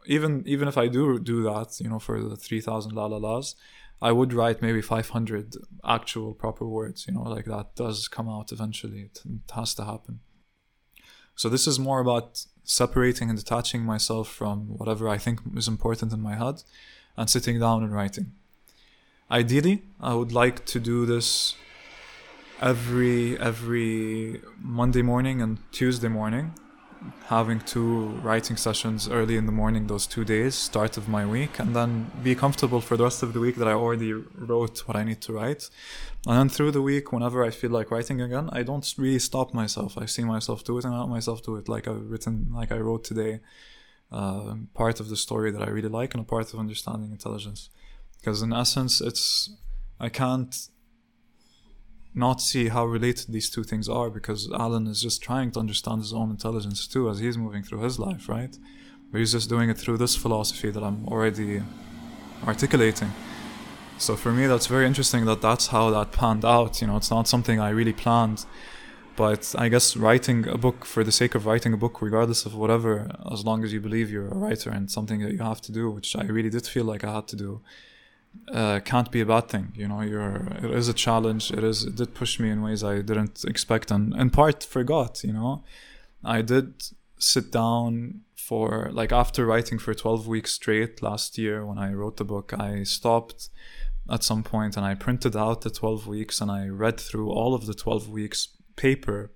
even 0.07 0.45
even 0.47 0.69
if 0.69 0.79
I 0.79 0.89
do 0.89 1.19
do 1.19 1.43
that, 1.43 1.81
you 1.81 1.89
know, 1.89 1.99
for 1.99 2.21
the 2.23 2.37
3000 2.37 2.93
la 2.93 3.07
la 3.07 3.17
las, 3.17 3.57
I 4.01 4.13
would 4.13 4.33
write 4.33 4.63
maybe 4.63 4.81
500 4.81 5.57
actual 5.85 6.35
proper 6.35 6.67
words, 6.67 7.07
you 7.07 7.15
know, 7.15 7.23
like 7.23 7.47
that 7.47 7.75
does 7.75 8.09
come 8.09 8.29
out 8.29 8.53
eventually. 8.53 9.03
It, 9.03 9.21
it 9.25 9.51
has 9.55 9.75
to 9.75 9.85
happen. 9.85 10.21
So 11.37 11.49
this 11.49 11.66
is 11.66 11.79
more 11.79 12.01
about 12.01 12.44
separating 12.64 13.29
and 13.29 13.38
detaching 13.38 13.83
myself 13.83 14.29
from 14.29 14.79
whatever 14.79 15.09
I 15.09 15.18
think 15.18 15.40
is 15.57 15.68
important 15.68 16.12
in 16.12 16.20
my 16.20 16.35
head 16.35 16.62
and 17.16 17.29
sitting 17.29 17.61
down 17.61 17.83
and 17.83 17.92
writing. 17.92 18.33
Ideally, 19.31 19.83
I 20.01 20.14
would 20.14 20.33
like 20.33 20.64
to 20.66 20.81
do 20.81 21.07
this 21.07 21.57
every 22.61 23.38
every 23.38 24.40
Monday 24.61 25.03
morning 25.03 25.42
and 25.42 25.59
Tuesday 25.73 26.09
morning 26.09 26.55
having 27.27 27.61
two 27.61 28.07
writing 28.23 28.57
sessions 28.57 29.09
early 29.09 29.37
in 29.37 29.47
the 29.47 29.53
morning 29.53 29.87
those 29.87 30.07
two 30.07 30.25
days 30.25 30.55
start 30.55 30.97
of 30.97 31.09
my 31.09 31.25
week 31.25 31.59
and 31.59 31.75
then 31.75 32.11
be 32.23 32.35
comfortable 32.35 32.81
for 32.81 32.97
the 32.97 33.05
rest 33.05 33.23
of 33.23 33.33
the 33.33 33.40
week 33.40 33.57
that 33.57 33.69
i 33.69 33.73
already 33.73 34.12
wrote 34.12 34.79
what 34.87 34.97
i 34.97 35.05
need 35.05 35.21
to 35.21 35.33
write. 35.33 35.71
And 36.27 36.37
then 36.38 36.49
through 36.49 36.73
the 36.73 36.83
week 36.83 37.12
whenever 37.12 37.45
i 37.45 37.51
feel 37.51 37.71
like 37.71 37.90
writing 37.90 38.21
again 38.21 38.49
i 38.53 38.62
don't 38.62 38.95
really 38.99 39.19
stop 39.19 39.55
myself. 39.55 39.97
I 39.99 40.07
see 40.07 40.25
myself 40.25 40.64
do 40.64 40.79
it 40.79 40.85
and 40.85 40.95
i 40.95 41.01
let 41.01 41.09
myself 41.09 41.43
do 41.43 41.57
it 41.57 41.69
like 41.69 41.88
i've 41.88 42.11
written 42.11 42.51
like 42.53 42.73
i 42.73 42.79
wrote 42.79 43.05
today 43.05 43.40
uh, 44.12 44.55
part 44.75 45.01
of 45.01 45.09
the 45.09 45.17
story 45.17 45.51
that 45.51 45.62
i 45.62 45.69
really 45.69 45.88
like 45.88 46.14
and 46.14 46.23
a 46.23 46.27
part 46.27 46.53
of 46.53 46.59
understanding 46.59 47.11
intelligence. 47.11 47.71
Because 48.19 48.43
in 48.43 48.53
essence 48.53 49.01
it's 49.01 49.51
i 50.01 50.09
can't 50.09 50.69
not 52.14 52.40
see 52.40 52.68
how 52.68 52.87
related 52.87 53.27
these 53.33 53.50
two 53.50 53.64
things 53.64 53.88
are 53.88 54.09
because 54.09 54.48
Alan 54.53 54.87
is 54.87 55.03
just 55.03 55.22
trying 55.22 55.50
to 55.53 55.61
understand 55.61 56.00
his 56.00 56.12
own 56.12 56.31
intelligence 56.31 56.87
too 56.87 57.11
as 57.11 57.18
he's 57.18 57.37
moving 57.37 57.62
through 57.62 57.81
his 57.81 57.98
life, 57.98 58.29
right? 58.29 58.57
But 59.11 59.18
he's 59.18 59.33
just 59.33 59.48
doing 59.48 59.68
it 59.68 59.79
through 59.79 59.98
this 59.98 60.14
philosophy 60.16 60.70
that 60.70 60.83
I'm 60.83 61.07
already 61.07 61.62
articulating. 62.46 63.12
So 63.98 64.16
for 64.16 64.33
me, 64.33 64.46
that's 64.46 64.66
very 64.66 64.87
interesting 64.87 65.24
that 65.27 65.40
that's 65.40 65.68
how 65.68 65.90
that 65.90 66.12
panned 66.12 66.44
out. 66.44 66.81
You 66.81 66.87
know, 66.88 66.96
it's 66.96 67.11
not 67.11 67.29
something 67.29 67.61
I 67.61 67.70
really 67.70 67.92
planned. 67.92 68.44
but 69.16 69.55
I 69.57 69.68
guess 69.68 69.96
writing 69.96 70.48
a 70.48 70.59
book 70.59 70.85
for 70.85 71.05
the 71.05 71.12
sake 71.12 71.35
of 71.35 71.46
writing 71.46 71.72
a 71.72 71.77
book, 71.77 72.03
regardless 72.03 72.46
of 72.46 72.55
whatever, 72.55 73.09
as 73.31 73.44
long 73.44 73.62
as 73.62 73.72
you 73.72 73.81
believe 73.81 74.11
you're 74.11 74.29
a 74.29 74.35
writer 74.35 74.70
and 74.70 74.90
something 74.90 75.20
that 75.20 75.33
you 75.33 75.38
have 75.38 75.61
to 75.62 75.72
do, 75.72 75.90
which 75.90 76.16
I 76.16 76.24
really 76.24 76.50
did 76.50 76.66
feel 76.66 76.85
like 76.85 77.05
I 77.05 77.14
had 77.14 77.29
to 77.29 77.37
do, 77.37 77.61
uh, 78.53 78.81
can't 78.81 79.11
be 79.11 79.20
a 79.20 79.27
bad 79.27 79.49
thing. 79.49 79.73
You 79.75 79.88
know, 79.88 80.01
you're 80.01 80.49
it 80.62 80.70
is 80.70 80.88
a 80.88 80.94
challenge. 80.94 81.51
It 81.51 81.64
is 81.64 81.85
it 81.85 81.97
did 81.97 82.14
push 82.14 82.38
me 82.38 82.51
in 82.51 82.62
ways 82.62 82.85
I 82.85 83.03
didn't 83.03 83.44
expect, 83.44 83.90
and 83.90 84.14
in 84.14 84.31
part 84.31 84.62
forgot. 84.64 85.25
You 85.25 85.33
know, 85.33 85.64
I 86.25 86.42
did 86.42 86.83
sit 87.18 87.51
down 87.51 88.20
for 88.37 88.90
like 88.92 89.12
after 89.12 89.47
writing 89.47 89.79
for 89.79 89.94
12 89.94 90.27
weeks 90.27 90.53
straight 90.53 91.03
last 91.03 91.38
year 91.38 91.64
when 91.64 91.79
I 91.79 91.92
wrote 91.92 92.18
the 92.18 92.25
book, 92.25 92.53
I 92.53 92.83
stopped 92.83 93.49
at 94.11 94.23
some 94.23 94.42
point 94.42 94.77
and 94.77 94.85
I 94.85 94.94
printed 94.94 95.35
out 95.35 95.62
the 95.62 95.70
12 95.70 96.07
weeks 96.07 96.40
and 96.40 96.51
I 96.51 96.68
read 96.68 97.01
through 97.01 97.31
all 97.31 97.55
of 97.55 97.64
the 97.64 97.73
12 97.73 98.11
weeks 98.11 98.49
paper 98.77 99.33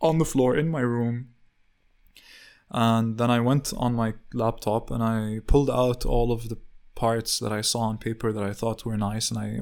on 0.00 0.18
the 0.18 0.24
floor 0.24 0.56
in 0.56 0.70
my 0.70 0.80
room. 0.80 1.28
And 2.70 3.18
then 3.18 3.30
I 3.30 3.40
went 3.40 3.74
on 3.76 3.94
my 3.94 4.14
laptop 4.32 4.90
and 4.90 5.02
I 5.02 5.40
pulled 5.46 5.68
out 5.68 6.06
all 6.06 6.32
of 6.32 6.48
the 6.48 6.56
parts 6.94 7.38
that 7.38 7.52
I 7.52 7.60
saw 7.60 7.80
on 7.80 7.98
paper 7.98 8.32
that 8.32 8.42
I 8.42 8.52
thought 8.52 8.84
were 8.84 8.96
nice 8.96 9.30
and 9.30 9.38
I 9.38 9.58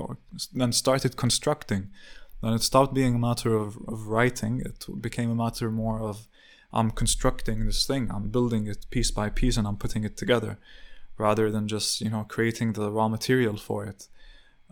then 0.53 0.73
started 0.73 1.17
constructing. 1.17 1.91
Then 2.43 2.53
it 2.53 2.63
stopped 2.63 2.95
being 2.95 3.17
a 3.17 3.19
matter 3.19 3.55
of, 3.55 3.77
of 3.87 4.07
writing, 4.07 4.63
it 4.65 4.87
became 5.01 5.31
a 5.31 5.35
matter 5.35 5.71
more 5.71 6.01
of 6.01 6.27
I'm 6.73 6.91
constructing 6.91 7.67
this 7.67 7.87
thing, 7.87 8.11
I'm 8.11 8.31
building 8.31 8.67
it 8.67 8.87
piece 8.91 9.11
by 9.11 9.29
piece 9.29 9.57
and 9.57 9.67
I'm 9.67 9.77
putting 9.77 10.05
it 10.05 10.17
together 10.17 10.59
rather 11.19 11.51
than 11.51 11.69
just, 11.69 12.01
you 12.01 12.09
know, 12.09 12.25
creating 12.25 12.73
the 12.73 12.91
raw 12.91 13.09
material 13.09 13.57
for 13.57 13.85
it. 13.85 14.09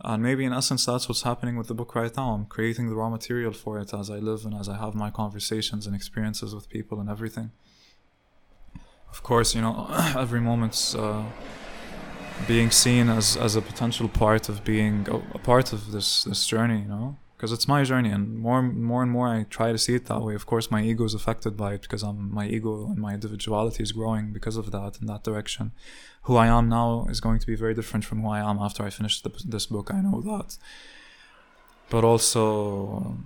And 0.02 0.22
maybe 0.22 0.44
in 0.44 0.52
essence, 0.52 0.86
that's 0.86 1.08
what's 1.08 1.22
happening 1.22 1.56
with 1.56 1.66
the 1.66 1.74
book 1.74 1.94
right 1.94 2.16
now. 2.16 2.30
I'm 2.30 2.46
creating 2.46 2.88
the 2.88 2.94
raw 2.94 3.10
material 3.10 3.52
for 3.52 3.78
it 3.80 3.92
as 3.92 4.10
I 4.10 4.18
live 4.18 4.44
and 4.44 4.54
as 4.54 4.68
I 4.68 4.76
have 4.78 4.94
my 4.94 5.10
conversations 5.10 5.86
and 5.86 5.94
experiences 5.94 6.54
with 6.54 6.68
people 6.68 7.00
and 7.00 7.10
everything. 7.10 7.50
Of 9.10 9.22
course, 9.22 9.54
you 9.54 9.60
know, 9.60 9.88
every 10.16 10.40
moment's 10.40 10.94
uh, 10.94 11.24
being 12.46 12.70
seen 12.70 13.08
as, 13.08 13.36
as 13.36 13.56
a 13.56 13.62
potential 13.62 14.08
part 14.08 14.48
of 14.48 14.64
being 14.64 15.06
a, 15.10 15.16
a 15.36 15.38
part 15.38 15.72
of 15.72 15.92
this, 15.92 16.24
this 16.24 16.46
journey, 16.46 16.80
you 16.82 16.88
know? 16.88 17.16
because 17.38 17.52
it's 17.52 17.68
my 17.68 17.84
journey 17.84 18.10
and 18.10 18.36
more 18.36 18.60
more 18.62 19.00
and 19.00 19.12
more 19.12 19.28
I 19.28 19.44
try 19.44 19.70
to 19.70 19.78
see 19.78 19.94
it 19.94 20.06
that 20.06 20.20
way. 20.20 20.34
Of 20.34 20.44
course 20.44 20.72
my 20.72 20.82
ego 20.82 21.04
is 21.04 21.14
affected 21.14 21.56
by 21.56 21.74
it 21.74 21.82
because 21.82 22.02
I'm 22.02 22.34
my 22.34 22.46
ego 22.48 22.86
and 22.90 22.98
my 22.98 23.14
individuality 23.14 23.84
is 23.84 23.92
growing 23.92 24.32
because 24.32 24.56
of 24.56 24.72
that 24.72 24.98
in 25.00 25.06
that 25.06 25.22
direction. 25.22 25.70
Who 26.22 26.34
I 26.34 26.48
am 26.48 26.68
now 26.68 27.06
is 27.08 27.20
going 27.20 27.38
to 27.38 27.46
be 27.46 27.54
very 27.54 27.74
different 27.74 28.04
from 28.04 28.22
who 28.22 28.28
I 28.28 28.40
am 28.40 28.58
after 28.58 28.82
I 28.82 28.90
finish 28.90 29.22
the, 29.22 29.30
this 29.46 29.66
book. 29.66 29.94
I 29.94 30.00
know 30.00 30.20
that. 30.20 30.58
But 31.90 32.02
also 32.02 33.18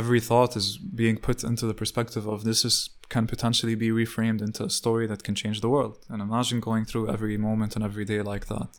every 0.00 0.20
thought 0.28 0.56
is 0.60 0.78
being 1.02 1.16
put 1.28 1.38
into 1.50 1.64
the 1.66 1.78
perspective 1.82 2.24
of 2.34 2.38
this 2.48 2.60
is 2.64 2.76
can 3.14 3.26
potentially 3.26 3.74
be 3.74 3.90
reframed 4.02 4.40
into 4.46 4.62
a 4.64 4.70
story 4.80 5.06
that 5.06 5.22
can 5.26 5.34
change 5.34 5.58
the 5.60 5.72
world. 5.74 5.94
And 6.10 6.20
imagine 6.20 6.60
going 6.60 6.84
through 6.84 7.06
every 7.14 7.36
moment 7.48 7.74
and 7.74 7.82
every 7.88 8.04
day 8.12 8.20
like 8.32 8.46
that. 8.54 8.70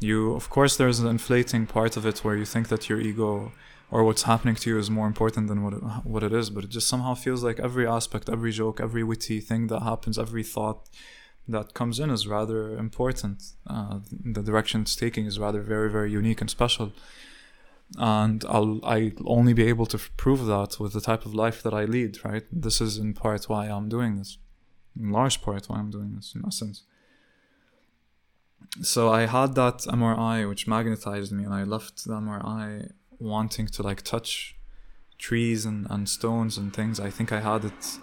You 0.00 0.18
of 0.40 0.46
course 0.56 0.76
there's 0.76 1.00
an 1.00 1.08
inflating 1.16 1.64
part 1.66 1.96
of 1.98 2.04
it 2.10 2.18
where 2.24 2.36
you 2.40 2.46
think 2.54 2.68
that 2.68 2.88
your 2.88 3.00
ego 3.10 3.52
or 3.92 4.00
what's 4.04 4.24
happening 4.32 4.56
to 4.60 4.70
you 4.70 4.78
is 4.78 4.88
more 4.98 5.08
important 5.12 5.44
than 5.48 5.62
what 5.64 5.74
it, 5.78 5.82
what 6.12 6.22
it 6.28 6.32
is 6.40 6.48
but 6.54 6.64
it 6.64 6.70
just 6.70 6.88
somehow 6.92 7.12
feels 7.14 7.42
like 7.42 7.58
every 7.68 7.86
aspect 7.98 8.28
every 8.36 8.52
joke 8.60 8.80
every 8.80 9.02
witty 9.10 9.40
thing 9.40 9.66
that 9.66 9.82
happens 9.90 10.16
every 10.16 10.44
thought 10.54 10.80
that 11.50 11.74
comes 11.74 11.98
in 11.98 12.10
is 12.10 12.26
rather 12.26 12.76
important. 12.76 13.52
Uh, 13.66 14.00
the 14.08 14.42
direction 14.42 14.82
it's 14.82 14.96
taking 14.96 15.26
is 15.26 15.38
rather 15.38 15.60
very 15.60 15.90
very 15.90 16.10
unique 16.10 16.40
and 16.40 16.50
special 16.50 16.92
and 17.98 18.44
I'll 18.48 18.80
I 18.84 19.12
only 19.24 19.52
be 19.52 19.64
able 19.64 19.86
to 19.86 19.98
prove 20.16 20.46
that 20.46 20.78
with 20.78 20.92
the 20.92 21.00
type 21.00 21.26
of 21.26 21.34
life 21.34 21.62
that 21.62 21.74
I 21.74 21.84
lead 21.84 22.24
right 22.24 22.44
this 22.52 22.80
is 22.80 22.98
in 22.98 23.14
part 23.14 23.48
why 23.48 23.66
I'm 23.66 23.88
doing 23.88 24.16
this 24.16 24.38
in 24.98 25.10
large 25.10 25.42
part 25.42 25.66
why 25.68 25.78
I'm 25.78 25.90
doing 25.90 26.14
this 26.14 26.34
in 26.34 26.42
essence 26.46 26.84
so 28.82 29.12
I 29.12 29.26
had 29.26 29.54
that 29.56 29.78
MRI 29.80 30.48
which 30.48 30.68
magnetized 30.68 31.32
me 31.32 31.44
and 31.44 31.52
I 31.52 31.64
left 31.64 32.04
the 32.04 32.14
MRI 32.14 32.92
wanting 33.18 33.66
to 33.66 33.82
like 33.82 34.02
touch 34.02 34.56
trees 35.18 35.66
and, 35.66 35.86
and 35.90 36.08
stones 36.08 36.56
and 36.56 36.74
things. 36.74 36.98
I 36.98 37.10
think 37.10 37.30
I 37.30 37.40
had 37.40 37.64
it 37.66 37.98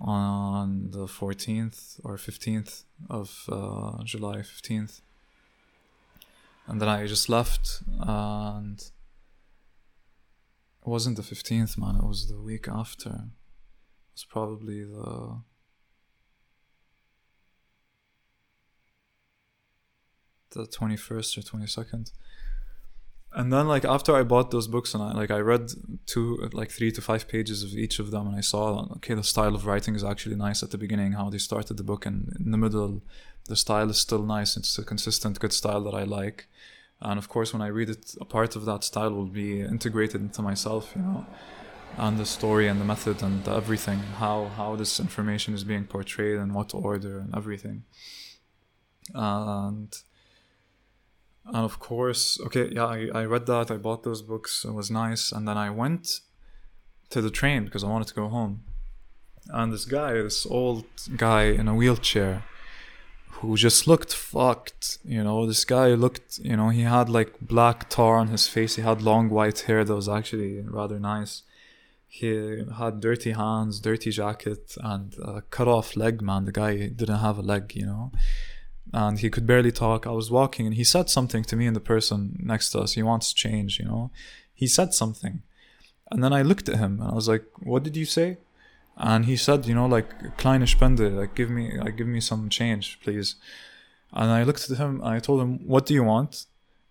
on 0.00 0.90
the 0.90 1.06
14th 1.06 2.00
or 2.04 2.16
15th 2.16 2.84
of 3.08 3.44
uh, 3.50 4.02
July 4.04 4.38
15th. 4.38 5.00
And 6.68 6.82
then 6.82 6.88
I 6.88 7.06
just 7.06 7.30
left 7.30 7.82
and 7.98 8.78
it 8.78 10.88
wasn't 10.88 11.16
the 11.16 11.22
15th, 11.22 11.78
man. 11.78 11.96
It 11.96 12.04
was 12.04 12.28
the 12.28 12.38
week 12.38 12.68
after. 12.68 13.08
It 13.08 14.14
was 14.14 14.26
probably 14.28 14.84
the 14.84 15.40
the 20.50 20.66
21st 20.66 21.38
or 21.38 21.58
22nd 21.58 22.10
and 23.32 23.52
then 23.52 23.68
like 23.68 23.84
after 23.84 24.16
i 24.16 24.22
bought 24.22 24.50
those 24.50 24.66
books 24.66 24.94
and 24.94 25.02
i 25.02 25.12
like 25.12 25.30
i 25.30 25.38
read 25.38 25.70
two 26.06 26.48
like 26.52 26.70
three 26.70 26.90
to 26.90 27.02
five 27.02 27.28
pages 27.28 27.62
of 27.62 27.74
each 27.74 27.98
of 27.98 28.10
them 28.10 28.26
and 28.26 28.36
i 28.36 28.40
saw 28.40 28.86
okay 28.96 29.14
the 29.14 29.22
style 29.22 29.54
of 29.54 29.66
writing 29.66 29.94
is 29.94 30.02
actually 30.02 30.36
nice 30.36 30.62
at 30.62 30.70
the 30.70 30.78
beginning 30.78 31.12
how 31.12 31.28
they 31.28 31.38
started 31.38 31.76
the 31.76 31.84
book 31.84 32.06
and 32.06 32.34
in 32.40 32.50
the 32.50 32.56
middle 32.56 33.02
the 33.48 33.56
style 33.56 33.90
is 33.90 33.98
still 33.98 34.22
nice. 34.22 34.56
It's 34.56 34.78
a 34.78 34.84
consistent 34.84 35.40
good 35.40 35.52
style 35.52 35.82
that 35.84 35.94
i 35.94 36.04
like. 36.04 36.46
And 37.00 37.18
of 37.18 37.28
course 37.28 37.52
when 37.52 37.62
i 37.62 37.68
read 37.68 37.90
it 37.90 38.14
a 38.20 38.24
part 38.24 38.56
of 38.56 38.64
that 38.64 38.84
style 38.84 39.12
will 39.12 39.32
be 39.44 39.60
integrated 39.60 40.20
into 40.20 40.42
myself 40.42 40.92
you 40.96 41.02
know 41.02 41.26
and 41.96 42.18
the 42.18 42.26
story 42.26 42.66
and 42.68 42.80
the 42.80 42.84
method 42.84 43.22
and 43.22 43.46
everything 43.48 43.98
how 44.24 44.46
how 44.56 44.76
this 44.76 44.98
information 45.00 45.54
is 45.54 45.64
being 45.64 45.84
portrayed 45.84 46.38
and 46.38 46.54
what 46.54 46.74
order 46.74 47.18
and 47.20 47.34
everything. 47.36 47.84
And 49.14 49.96
and 51.46 51.64
of 51.70 51.78
course 51.78 52.40
okay 52.46 52.68
yeah 52.72 52.86
I, 52.86 53.08
I 53.14 53.24
read 53.24 53.46
that 53.46 53.70
i 53.70 53.76
bought 53.76 54.02
those 54.02 54.22
books 54.22 54.64
it 54.64 54.72
was 54.72 54.90
nice. 54.90 55.32
And 55.32 55.46
then 55.48 55.56
i 55.56 55.70
went 55.70 56.20
to 57.10 57.22
the 57.22 57.30
train 57.30 57.64
because 57.64 57.84
i 57.84 57.88
wanted 57.88 58.08
to 58.08 58.14
go 58.22 58.28
home. 58.28 58.64
And 59.50 59.72
this 59.72 59.84
guy 59.84 60.12
this 60.14 60.44
old 60.46 60.84
guy 61.16 61.44
in 61.60 61.68
a 61.68 61.74
wheelchair 61.74 62.42
who 63.40 63.56
just 63.56 63.86
looked 63.86 64.14
fucked 64.14 64.98
you 65.04 65.22
know 65.22 65.46
this 65.46 65.64
guy 65.64 65.88
looked 65.88 66.38
you 66.38 66.56
know 66.56 66.68
he 66.70 66.82
had 66.82 67.08
like 67.08 67.40
black 67.40 67.88
tar 67.88 68.16
on 68.16 68.28
his 68.28 68.48
face 68.48 68.76
he 68.76 68.82
had 68.82 69.02
long 69.02 69.28
white 69.28 69.60
hair 69.60 69.84
that 69.84 69.94
was 69.94 70.08
actually 70.08 70.60
rather 70.60 70.98
nice 70.98 71.42
he 72.06 72.64
had 72.78 73.00
dirty 73.00 73.32
hands 73.32 73.80
dirty 73.80 74.10
jacket 74.10 74.76
and 74.82 75.14
a 75.22 75.42
cut 75.50 75.68
off 75.68 75.96
leg 75.96 76.20
man 76.22 76.44
the 76.44 76.52
guy 76.52 76.88
didn't 76.88 77.18
have 77.18 77.38
a 77.38 77.42
leg 77.42 77.74
you 77.74 77.86
know 77.86 78.10
and 78.92 79.18
he 79.18 79.30
could 79.30 79.46
barely 79.46 79.72
talk. 79.72 80.06
I 80.06 80.10
was 80.10 80.30
walking 80.30 80.66
and 80.66 80.74
he 80.74 80.84
said 80.84 81.10
something 81.10 81.44
to 81.44 81.56
me 81.56 81.66
and 81.66 81.76
the 81.76 81.80
person 81.80 82.36
next 82.42 82.70
to 82.70 82.80
us. 82.80 82.92
He 82.92 83.02
wants 83.02 83.32
change, 83.32 83.78
you 83.78 83.84
know. 83.84 84.10
He 84.54 84.66
said 84.66 84.94
something. 84.94 85.42
And 86.10 86.24
then 86.24 86.32
I 86.32 86.42
looked 86.42 86.68
at 86.68 86.78
him 86.78 87.00
and 87.00 87.10
I 87.10 87.14
was 87.14 87.28
like, 87.28 87.44
What 87.58 87.82
did 87.82 87.96
you 87.96 88.06
say? 88.06 88.38
And 88.98 89.26
he 89.26 89.36
said, 89.36 89.66
you 89.66 89.74
know, 89.74 89.86
like 89.86 90.36
kleine 90.36 90.66
Spende, 90.66 91.12
like 91.12 91.34
give 91.34 91.50
me 91.50 91.78
like 91.78 91.96
give 91.96 92.08
me 92.08 92.20
some 92.20 92.48
change, 92.48 92.98
please. 93.02 93.36
And 94.12 94.30
I 94.30 94.42
looked 94.42 94.70
at 94.70 94.76
him 94.78 95.00
and 95.00 95.14
I 95.14 95.20
told 95.20 95.40
him, 95.40 95.66
What 95.66 95.86
do 95.86 95.94
you 95.94 96.02
want? 96.02 96.46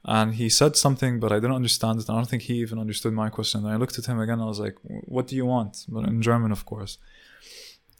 And 0.06 0.36
he 0.36 0.48
said 0.48 0.78
something, 0.78 1.20
but 1.20 1.34
I 1.34 1.36
didn't 1.36 1.56
understand 1.56 2.00
it. 2.00 2.10
I 2.10 2.14
don't 2.14 2.30
think 2.30 2.44
he 2.44 2.56
even 2.56 2.80
understood 2.80 3.12
my 3.14 3.30
question. 3.30 3.66
And 3.66 3.74
I 3.74 3.76
looked 3.76 4.00
at 4.00 4.06
him 4.06 4.20
again 4.20 4.40
I 4.40 4.46
was 4.46 4.60
like, 4.60 4.76
What 4.84 5.28
do 5.28 5.36
you 5.36 5.46
want? 5.46 5.86
But 5.90 6.06
in 6.06 6.22
German, 6.22 6.52
of 6.52 6.66
course. 6.66 6.98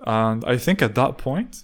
And 0.06 0.46
I 0.46 0.58
think 0.58 0.82
at 0.82 0.96
that 0.96 1.18
point, 1.18 1.64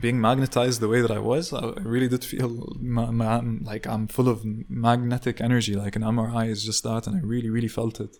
being 0.00 0.20
magnetized 0.20 0.80
the 0.80 0.88
way 0.88 1.00
that 1.02 1.10
I 1.10 1.18
was, 1.18 1.52
I 1.52 1.72
really 1.82 2.08
did 2.08 2.24
feel 2.24 2.74
ma- 2.78 3.10
ma- 3.10 3.42
like 3.62 3.86
I'm 3.86 4.06
full 4.06 4.28
of 4.28 4.44
magnetic 4.68 5.40
energy. 5.40 5.74
Like 5.74 5.96
an 5.96 6.02
MRI 6.02 6.48
is 6.48 6.64
just 6.64 6.82
that, 6.84 7.06
and 7.06 7.16
I 7.16 7.20
really, 7.20 7.50
really 7.50 7.68
felt 7.68 8.00
it. 8.00 8.18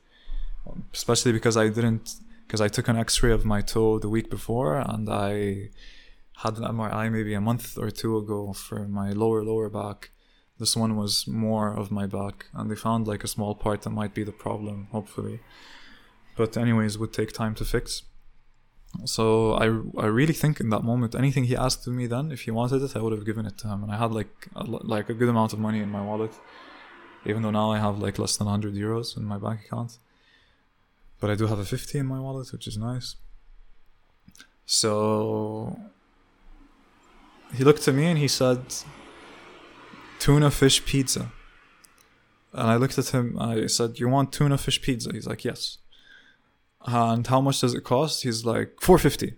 Especially 0.92 1.32
because 1.32 1.56
I 1.56 1.68
didn't, 1.68 2.14
because 2.50 2.60
I 2.60 2.66
took 2.66 2.88
an 2.88 2.96
X-ray 2.96 3.30
of 3.30 3.44
my 3.44 3.60
toe 3.60 4.00
the 4.00 4.08
week 4.08 4.28
before, 4.28 4.80
and 4.80 5.08
I 5.08 5.68
had 6.38 6.58
an 6.58 6.64
MRI 6.64 7.08
maybe 7.08 7.32
a 7.32 7.40
month 7.40 7.78
or 7.78 7.92
two 7.92 8.18
ago 8.18 8.52
for 8.52 8.88
my 8.88 9.12
lower 9.12 9.44
lower 9.44 9.68
back. 9.70 10.10
This 10.58 10.74
one 10.74 10.96
was 10.96 11.28
more 11.28 11.68
of 11.72 11.92
my 11.92 12.06
back, 12.06 12.46
and 12.52 12.68
they 12.68 12.74
found 12.74 13.06
like 13.06 13.22
a 13.22 13.28
small 13.28 13.54
part 13.54 13.82
that 13.82 13.90
might 13.90 14.14
be 14.14 14.24
the 14.24 14.32
problem, 14.32 14.88
hopefully. 14.90 15.38
But 16.36 16.56
anyways, 16.56 16.98
would 16.98 17.12
take 17.12 17.32
time 17.32 17.54
to 17.54 17.64
fix. 17.64 18.02
So 19.04 19.52
I, 19.52 19.66
I 20.04 20.06
really 20.06 20.34
think 20.42 20.58
in 20.58 20.70
that 20.70 20.82
moment, 20.82 21.14
anything 21.14 21.44
he 21.44 21.54
asked 21.54 21.86
of 21.86 21.92
me 21.92 22.08
then, 22.08 22.32
if 22.32 22.40
he 22.40 22.50
wanted 22.50 22.82
it, 22.82 22.96
I 22.96 23.00
would 23.00 23.12
have 23.12 23.24
given 23.24 23.46
it 23.46 23.58
to 23.58 23.68
him. 23.68 23.84
And 23.84 23.92
I 23.92 23.96
had 23.96 24.10
like 24.10 24.48
a, 24.56 24.64
like 24.64 25.08
a 25.08 25.14
good 25.14 25.28
amount 25.28 25.52
of 25.52 25.60
money 25.60 25.78
in 25.78 25.88
my 25.88 26.04
wallet, 26.04 26.34
even 27.24 27.42
though 27.42 27.52
now 27.52 27.70
I 27.70 27.78
have 27.78 28.00
like 28.00 28.18
less 28.18 28.36
than 28.36 28.48
100 28.48 28.74
euros 28.74 29.16
in 29.16 29.24
my 29.24 29.38
bank 29.38 29.60
account. 29.66 29.98
But 31.20 31.30
I 31.30 31.34
do 31.34 31.46
have 31.46 31.58
a 31.58 31.64
50 31.64 31.98
in 31.98 32.06
my 32.06 32.18
wallet, 32.18 32.52
which 32.52 32.66
is 32.66 32.76
nice. 32.76 33.16
So 34.64 35.78
he 37.54 37.62
looked 37.64 37.86
at 37.86 37.94
me 37.94 38.06
and 38.06 38.18
he 38.18 38.28
said, 38.28 38.60
tuna 40.18 40.50
fish 40.50 40.84
pizza. 40.84 41.30
And 42.52 42.68
I 42.68 42.76
looked 42.76 42.98
at 42.98 43.08
him. 43.10 43.38
I 43.38 43.66
said, 43.66 44.00
"You 44.00 44.08
want 44.08 44.32
tuna 44.32 44.58
fish 44.58 44.82
pizza?" 44.82 45.12
He's 45.12 45.28
like, 45.28 45.44
"Yes." 45.44 45.78
and 46.86 47.26
how 47.26 47.40
much 47.40 47.60
does 47.60 47.74
it 47.74 47.84
cost? 47.84 48.22
He's 48.22 48.44
like, 48.44 48.76
450. 48.80 49.34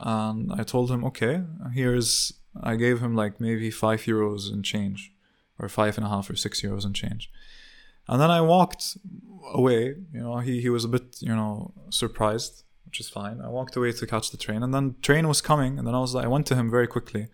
And 0.00 0.52
I 0.52 0.62
told 0.62 0.90
him, 0.90 1.04
okay, 1.04 1.42
here's, 1.72 2.32
I 2.62 2.76
gave 2.76 3.00
him 3.00 3.14
like 3.14 3.40
maybe 3.40 3.70
five 3.70 4.02
euros 4.02 4.52
in 4.52 4.62
change, 4.62 5.12
or 5.58 5.68
five 5.68 5.96
and 5.96 6.06
a 6.06 6.08
half 6.08 6.30
or 6.30 6.36
six 6.36 6.62
euros 6.62 6.84
in 6.84 6.92
change. 6.92 7.30
And 8.08 8.20
then 8.20 8.30
I 8.30 8.40
walked 8.40 8.96
away, 9.52 9.94
you 10.12 10.20
know, 10.20 10.38
he, 10.38 10.60
he 10.60 10.68
was 10.68 10.84
a 10.84 10.88
bit, 10.88 11.16
you 11.20 11.34
know, 11.34 11.72
surprised, 11.90 12.64
which 12.86 13.00
is 13.00 13.08
fine. 13.08 13.40
I 13.40 13.48
walked 13.48 13.76
away 13.76 13.92
to 13.92 14.06
catch 14.06 14.30
the 14.30 14.36
train, 14.36 14.62
and 14.62 14.74
then 14.74 14.96
train 15.02 15.26
was 15.26 15.40
coming, 15.40 15.78
and 15.78 15.86
then 15.86 15.94
I 15.94 16.00
was 16.00 16.14
like, 16.14 16.24
I 16.24 16.28
went 16.28 16.46
to 16.48 16.54
him 16.54 16.70
very 16.70 16.86
quickly. 16.86 17.28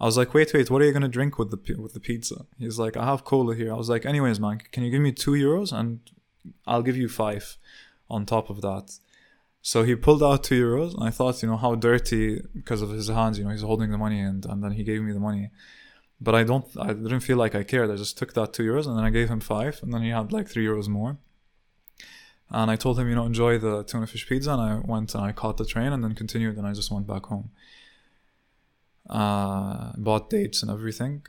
I 0.00 0.04
was 0.04 0.16
like, 0.16 0.34
wait, 0.34 0.52
wait, 0.52 0.68
what 0.70 0.82
are 0.82 0.84
you 0.84 0.92
gonna 0.92 1.08
drink 1.08 1.38
with 1.38 1.50
the 1.50 1.76
with 1.76 1.92
the 1.92 2.00
pizza? 2.00 2.46
He's 2.58 2.78
like, 2.78 2.96
I 2.96 3.04
have 3.04 3.24
cola 3.24 3.54
here. 3.54 3.72
I 3.72 3.76
was 3.76 3.88
like, 3.88 4.04
anyways, 4.04 4.40
man, 4.40 4.58
can 4.72 4.82
you 4.82 4.90
give 4.90 5.00
me 5.00 5.12
two 5.12 5.32
euros 5.32 5.72
and 5.72 6.00
I'll 6.66 6.82
give 6.82 6.96
you 6.96 7.08
five 7.08 7.56
on 8.10 8.26
top 8.26 8.50
of 8.50 8.60
that. 8.62 8.98
So 9.62 9.84
he 9.84 9.94
pulled 9.94 10.22
out 10.22 10.42
two 10.42 10.60
euros, 10.60 10.94
and 10.94 11.04
I 11.04 11.10
thought, 11.10 11.40
you 11.42 11.48
know, 11.48 11.56
how 11.56 11.76
dirty 11.76 12.42
because 12.54 12.82
of 12.82 12.90
his 12.90 13.08
hands. 13.08 13.38
You 13.38 13.44
know, 13.44 13.50
he's 13.50 13.62
holding 13.62 13.90
the 13.92 13.98
money, 13.98 14.20
and 14.20 14.44
and 14.44 14.62
then 14.62 14.72
he 14.72 14.82
gave 14.82 15.02
me 15.02 15.12
the 15.12 15.20
money. 15.20 15.50
But 16.24 16.34
I 16.36 16.44
don't, 16.44 16.64
I 16.78 16.92
didn't 17.06 17.20
feel 17.28 17.36
like 17.36 17.54
I 17.56 17.64
cared. 17.64 17.90
I 17.90 17.96
just 17.96 18.16
took 18.16 18.32
that 18.34 18.52
two 18.52 18.62
euros, 18.62 18.86
and 18.86 18.96
then 18.96 19.04
I 19.04 19.10
gave 19.10 19.28
him 19.28 19.40
five, 19.40 19.80
and 19.82 19.92
then 19.92 20.02
he 20.02 20.10
had 20.10 20.32
like 20.32 20.48
three 20.48 20.66
euros 20.70 20.88
more. 20.88 21.12
And 22.48 22.70
I 22.70 22.76
told 22.76 22.98
him, 22.98 23.08
you 23.08 23.16
know, 23.16 23.26
enjoy 23.26 23.58
the 23.58 23.82
tuna 23.82 24.06
fish 24.06 24.28
pizza, 24.28 24.52
and 24.52 24.62
I 24.68 24.80
went 24.92 25.14
and 25.14 25.24
I 25.24 25.32
caught 25.32 25.56
the 25.56 25.64
train, 25.64 25.90
and 25.92 26.04
then 26.04 26.14
continued, 26.14 26.56
and 26.58 26.66
I 26.66 26.74
just 26.74 26.90
went 26.92 27.06
back 27.06 27.24
home. 27.26 27.50
Uh, 29.10 29.92
bought 29.96 30.30
dates 30.30 30.62
and 30.62 30.70
everything. 30.70 31.26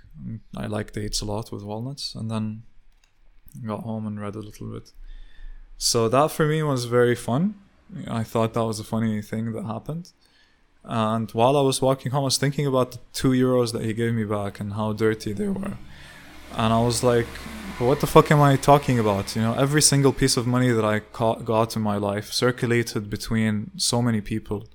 I 0.56 0.68
like 0.68 0.92
dates 0.92 1.22
a 1.22 1.26
lot 1.26 1.52
with 1.52 1.64
walnuts, 1.64 2.14
and 2.14 2.30
then 2.30 2.64
got 3.66 3.82
home 3.82 4.06
and 4.06 4.20
read 4.20 4.36
a 4.36 4.46
little 4.48 4.68
bit. 4.76 4.92
So 5.78 6.08
that 6.10 6.30
for 6.32 6.46
me 6.46 6.62
was 6.62 6.86
very 6.86 7.16
fun. 7.16 7.56
I 8.08 8.24
thought 8.24 8.54
that 8.54 8.66
was 8.66 8.80
a 8.80 8.84
funny 8.84 9.22
thing 9.22 9.54
that 9.54 9.66
happened. 9.66 10.12
And 10.84 11.32
while 11.32 11.56
I 11.56 11.62
was 11.62 11.82
walking 11.82 12.12
home, 12.12 12.22
I 12.22 12.26
was 12.26 12.38
thinking 12.38 12.68
about 12.68 12.92
the 12.92 13.00
two 13.14 13.32
euros 13.32 13.72
that 13.72 13.84
he 13.84 13.94
gave 13.94 14.14
me 14.14 14.26
back 14.26 14.60
and 14.60 14.74
how 14.74 14.94
dirty 14.94 15.34
they 15.34 15.48
were. 15.48 15.78
And 16.56 16.74
I 16.74 16.82
was 16.82 17.04
like, 17.04 17.28
what 17.80 18.02
the 18.02 18.08
fuck 18.08 18.30
am 18.32 18.42
I 18.42 18.56
talking 18.58 19.00
about? 19.00 19.36
You 19.36 19.42
know, 19.42 19.54
every 19.54 19.82
single 19.82 20.14
piece 20.14 20.38
of 20.38 20.46
money 20.46 20.70
that 20.70 20.86
I 20.86 21.02
got 21.44 21.76
in 21.76 21.82
my 21.82 21.98
life 21.98 22.32
circulated 22.32 23.10
between 23.10 23.72
so 23.78 24.02
many 24.02 24.22
people. 24.22 24.68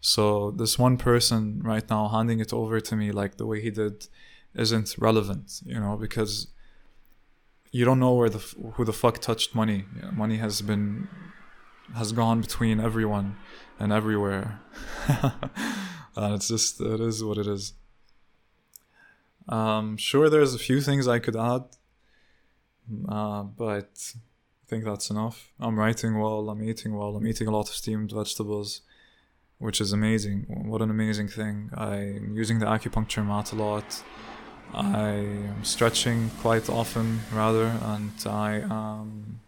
So 0.00 0.50
this 0.50 0.78
one 0.78 0.96
person 0.96 1.60
right 1.62 1.88
now 1.88 2.08
handing 2.08 2.40
it 2.40 2.52
over 2.52 2.80
to 2.80 2.96
me 2.96 3.12
like 3.12 3.36
the 3.36 3.46
way 3.46 3.60
he 3.60 3.70
did 3.70 4.08
isn't 4.54 4.96
relevant, 4.98 5.62
you 5.64 5.78
know, 5.78 5.96
because 5.96 6.48
you 7.70 7.84
don't 7.84 8.00
know 8.00 8.12
where 8.12 8.28
the 8.28 8.38
who 8.74 8.84
the 8.84 8.92
fuck 8.92 9.18
touched 9.20 9.54
money. 9.54 9.84
money 10.12 10.36
has 10.36 10.60
been 10.60 11.08
has 11.94 12.12
gone 12.12 12.40
between 12.40 12.80
everyone 12.80 13.36
and 13.78 13.92
everywhere, 13.92 14.60
and 15.08 16.34
it's 16.34 16.48
just 16.48 16.80
it 16.80 17.00
is 17.00 17.22
what 17.24 17.38
it 17.38 17.46
is. 17.46 17.74
Um, 19.48 19.96
sure, 19.96 20.30
there's 20.30 20.54
a 20.54 20.58
few 20.58 20.80
things 20.80 21.08
I 21.08 21.18
could 21.18 21.36
add, 21.36 21.64
uh, 23.08 23.42
but 23.42 24.14
I 24.14 24.64
think 24.68 24.84
that's 24.84 25.10
enough. 25.10 25.52
I'm 25.60 25.78
writing 25.78 26.18
well. 26.18 26.48
I'm 26.48 26.62
eating 26.62 26.96
well. 26.96 27.16
I'm 27.16 27.26
eating 27.26 27.48
a 27.48 27.50
lot 27.50 27.68
of 27.68 27.74
steamed 27.74 28.12
vegetables, 28.12 28.82
which 29.58 29.80
is 29.80 29.92
amazing. 29.92 30.46
What 30.48 30.82
an 30.82 30.90
amazing 30.90 31.28
thing! 31.28 31.70
I'm 31.74 32.34
using 32.36 32.58
the 32.58 32.66
acupuncture 32.66 33.26
mat 33.26 33.52
a 33.52 33.56
lot. 33.56 34.02
I 34.74 35.10
am 35.10 35.64
stretching 35.64 36.30
quite 36.40 36.70
often, 36.70 37.20
rather, 37.32 37.66
and 37.82 38.12
I 38.24 38.62
am 38.70 39.41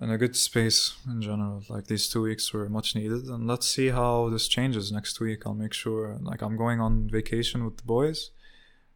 in 0.00 0.10
a 0.10 0.18
good 0.18 0.36
space 0.36 0.96
in 1.06 1.22
general. 1.22 1.62
Like 1.68 1.86
these 1.86 2.08
two 2.08 2.22
weeks 2.22 2.52
were 2.52 2.68
much 2.68 2.94
needed, 2.94 3.24
and 3.24 3.46
let's 3.46 3.68
see 3.68 3.88
how 3.88 4.28
this 4.28 4.48
changes 4.48 4.92
next 4.92 5.20
week. 5.20 5.42
I'll 5.46 5.54
make 5.54 5.72
sure. 5.72 6.18
Like 6.20 6.42
I'm 6.42 6.56
going 6.56 6.80
on 6.80 7.08
vacation 7.10 7.64
with 7.64 7.78
the 7.78 7.84
boys 7.84 8.30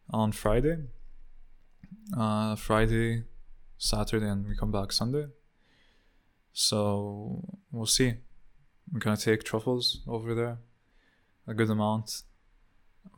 on 0.09 0.31
Friday, 0.31 0.77
uh, 2.17 2.55
Friday, 2.55 3.23
Saturday, 3.77 4.27
and 4.27 4.47
we 4.47 4.55
come 4.55 4.71
back 4.71 4.91
Sunday. 4.91 5.27
So 6.53 7.59
we'll 7.71 7.85
see. 7.85 8.15
We're 8.91 8.99
gonna 8.99 9.17
take 9.17 9.43
truffles 9.43 10.01
over 10.07 10.35
there, 10.35 10.59
a 11.47 11.53
good 11.53 11.69
amount 11.69 12.23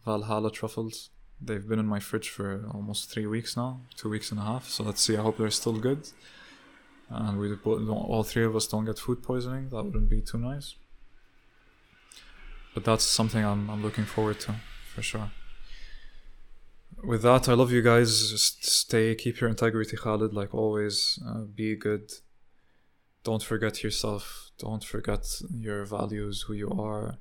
Valhalla 0.06 0.52
truffles. 0.52 1.10
They've 1.42 1.68
been 1.68 1.80
in 1.80 1.88
my 1.88 2.00
fridge 2.00 2.30
for 2.30 2.66
almost 2.74 3.12
three 3.12 3.26
weeks 3.26 3.58
now, 3.58 3.82
two 3.98 4.10
weeks 4.10 4.32
and 4.32 4.40
a 4.40 4.44
half. 4.44 4.70
So 4.70 4.84
let's 4.84 5.02
see. 5.02 5.18
I 5.18 5.22
hope 5.22 5.38
they're 5.38 5.50
still 5.50 5.78
good. 5.80 6.10
And 7.10 7.40
we 7.40 7.54
all 7.64 8.24
three 8.24 8.46
of 8.46 8.56
us 8.56 8.68
don't 8.68 8.86
get 8.86 9.00
food 9.00 9.22
poisoning. 9.22 9.70
That 9.70 9.84
wouldn't 9.84 10.10
be 10.10 10.22
too 10.22 10.38
nice. 10.38 10.76
But 12.74 12.84
that's 12.86 13.04
something 13.04 13.44
I'm 13.44 13.70
I'm 13.70 13.84
looking 13.84 14.06
forward 14.06 14.40
to 14.42 14.56
for 14.94 15.02
sure. 15.02 15.32
With 17.04 17.22
that, 17.24 17.50
I 17.50 17.54
love 17.54 17.72
you 17.72 17.82
guys. 17.82 18.32
Just 18.32 18.66
stay, 18.66 19.14
keep 19.16 19.42
your 19.42 19.50
integrity, 19.50 19.98
Khalid, 19.98 20.34
like 20.34 20.54
always. 20.54 21.20
Uh, 21.28 21.42
be 21.42 21.76
good. 21.76 22.12
Don't 23.24 23.44
forget 23.44 23.84
yourself. 23.84 24.52
Don't 24.58 24.84
forget 24.84 25.26
your 25.54 25.86
values, 25.86 26.44
who 26.44 26.54
you 26.54 26.70
are 26.70 27.18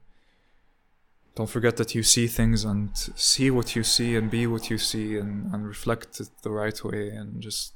don't 1.35 1.49
forget 1.49 1.77
that 1.79 1.95
you 1.95 2.03
see 2.03 2.27
things 2.27 2.65
and 2.65 2.91
see 2.95 3.51
what 3.51 3.75
you 3.75 3.83
see 3.83 4.17
and 4.17 4.31
be 4.31 4.47
what 4.47 4.69
you 4.69 4.79
see 4.79 5.17
and, 5.17 5.53
and 5.53 5.67
reflect 5.67 6.21
it 6.21 6.29
the 6.43 6.51
right 6.51 6.85
way 6.85 7.09
and 7.09 7.41
just 7.41 7.73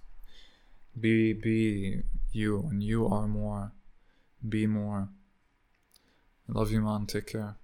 be 0.99 1.33
be 1.33 2.03
you 2.33 2.67
and 2.71 2.83
you 2.83 3.07
are 3.07 3.27
more. 3.27 3.73
Be 4.47 4.67
more. 4.67 5.09
I 6.49 6.53
love 6.53 6.71
you 6.71 6.81
man. 6.81 7.07
Take 7.07 7.27
care. 7.27 7.57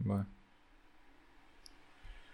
Bye 0.00 0.24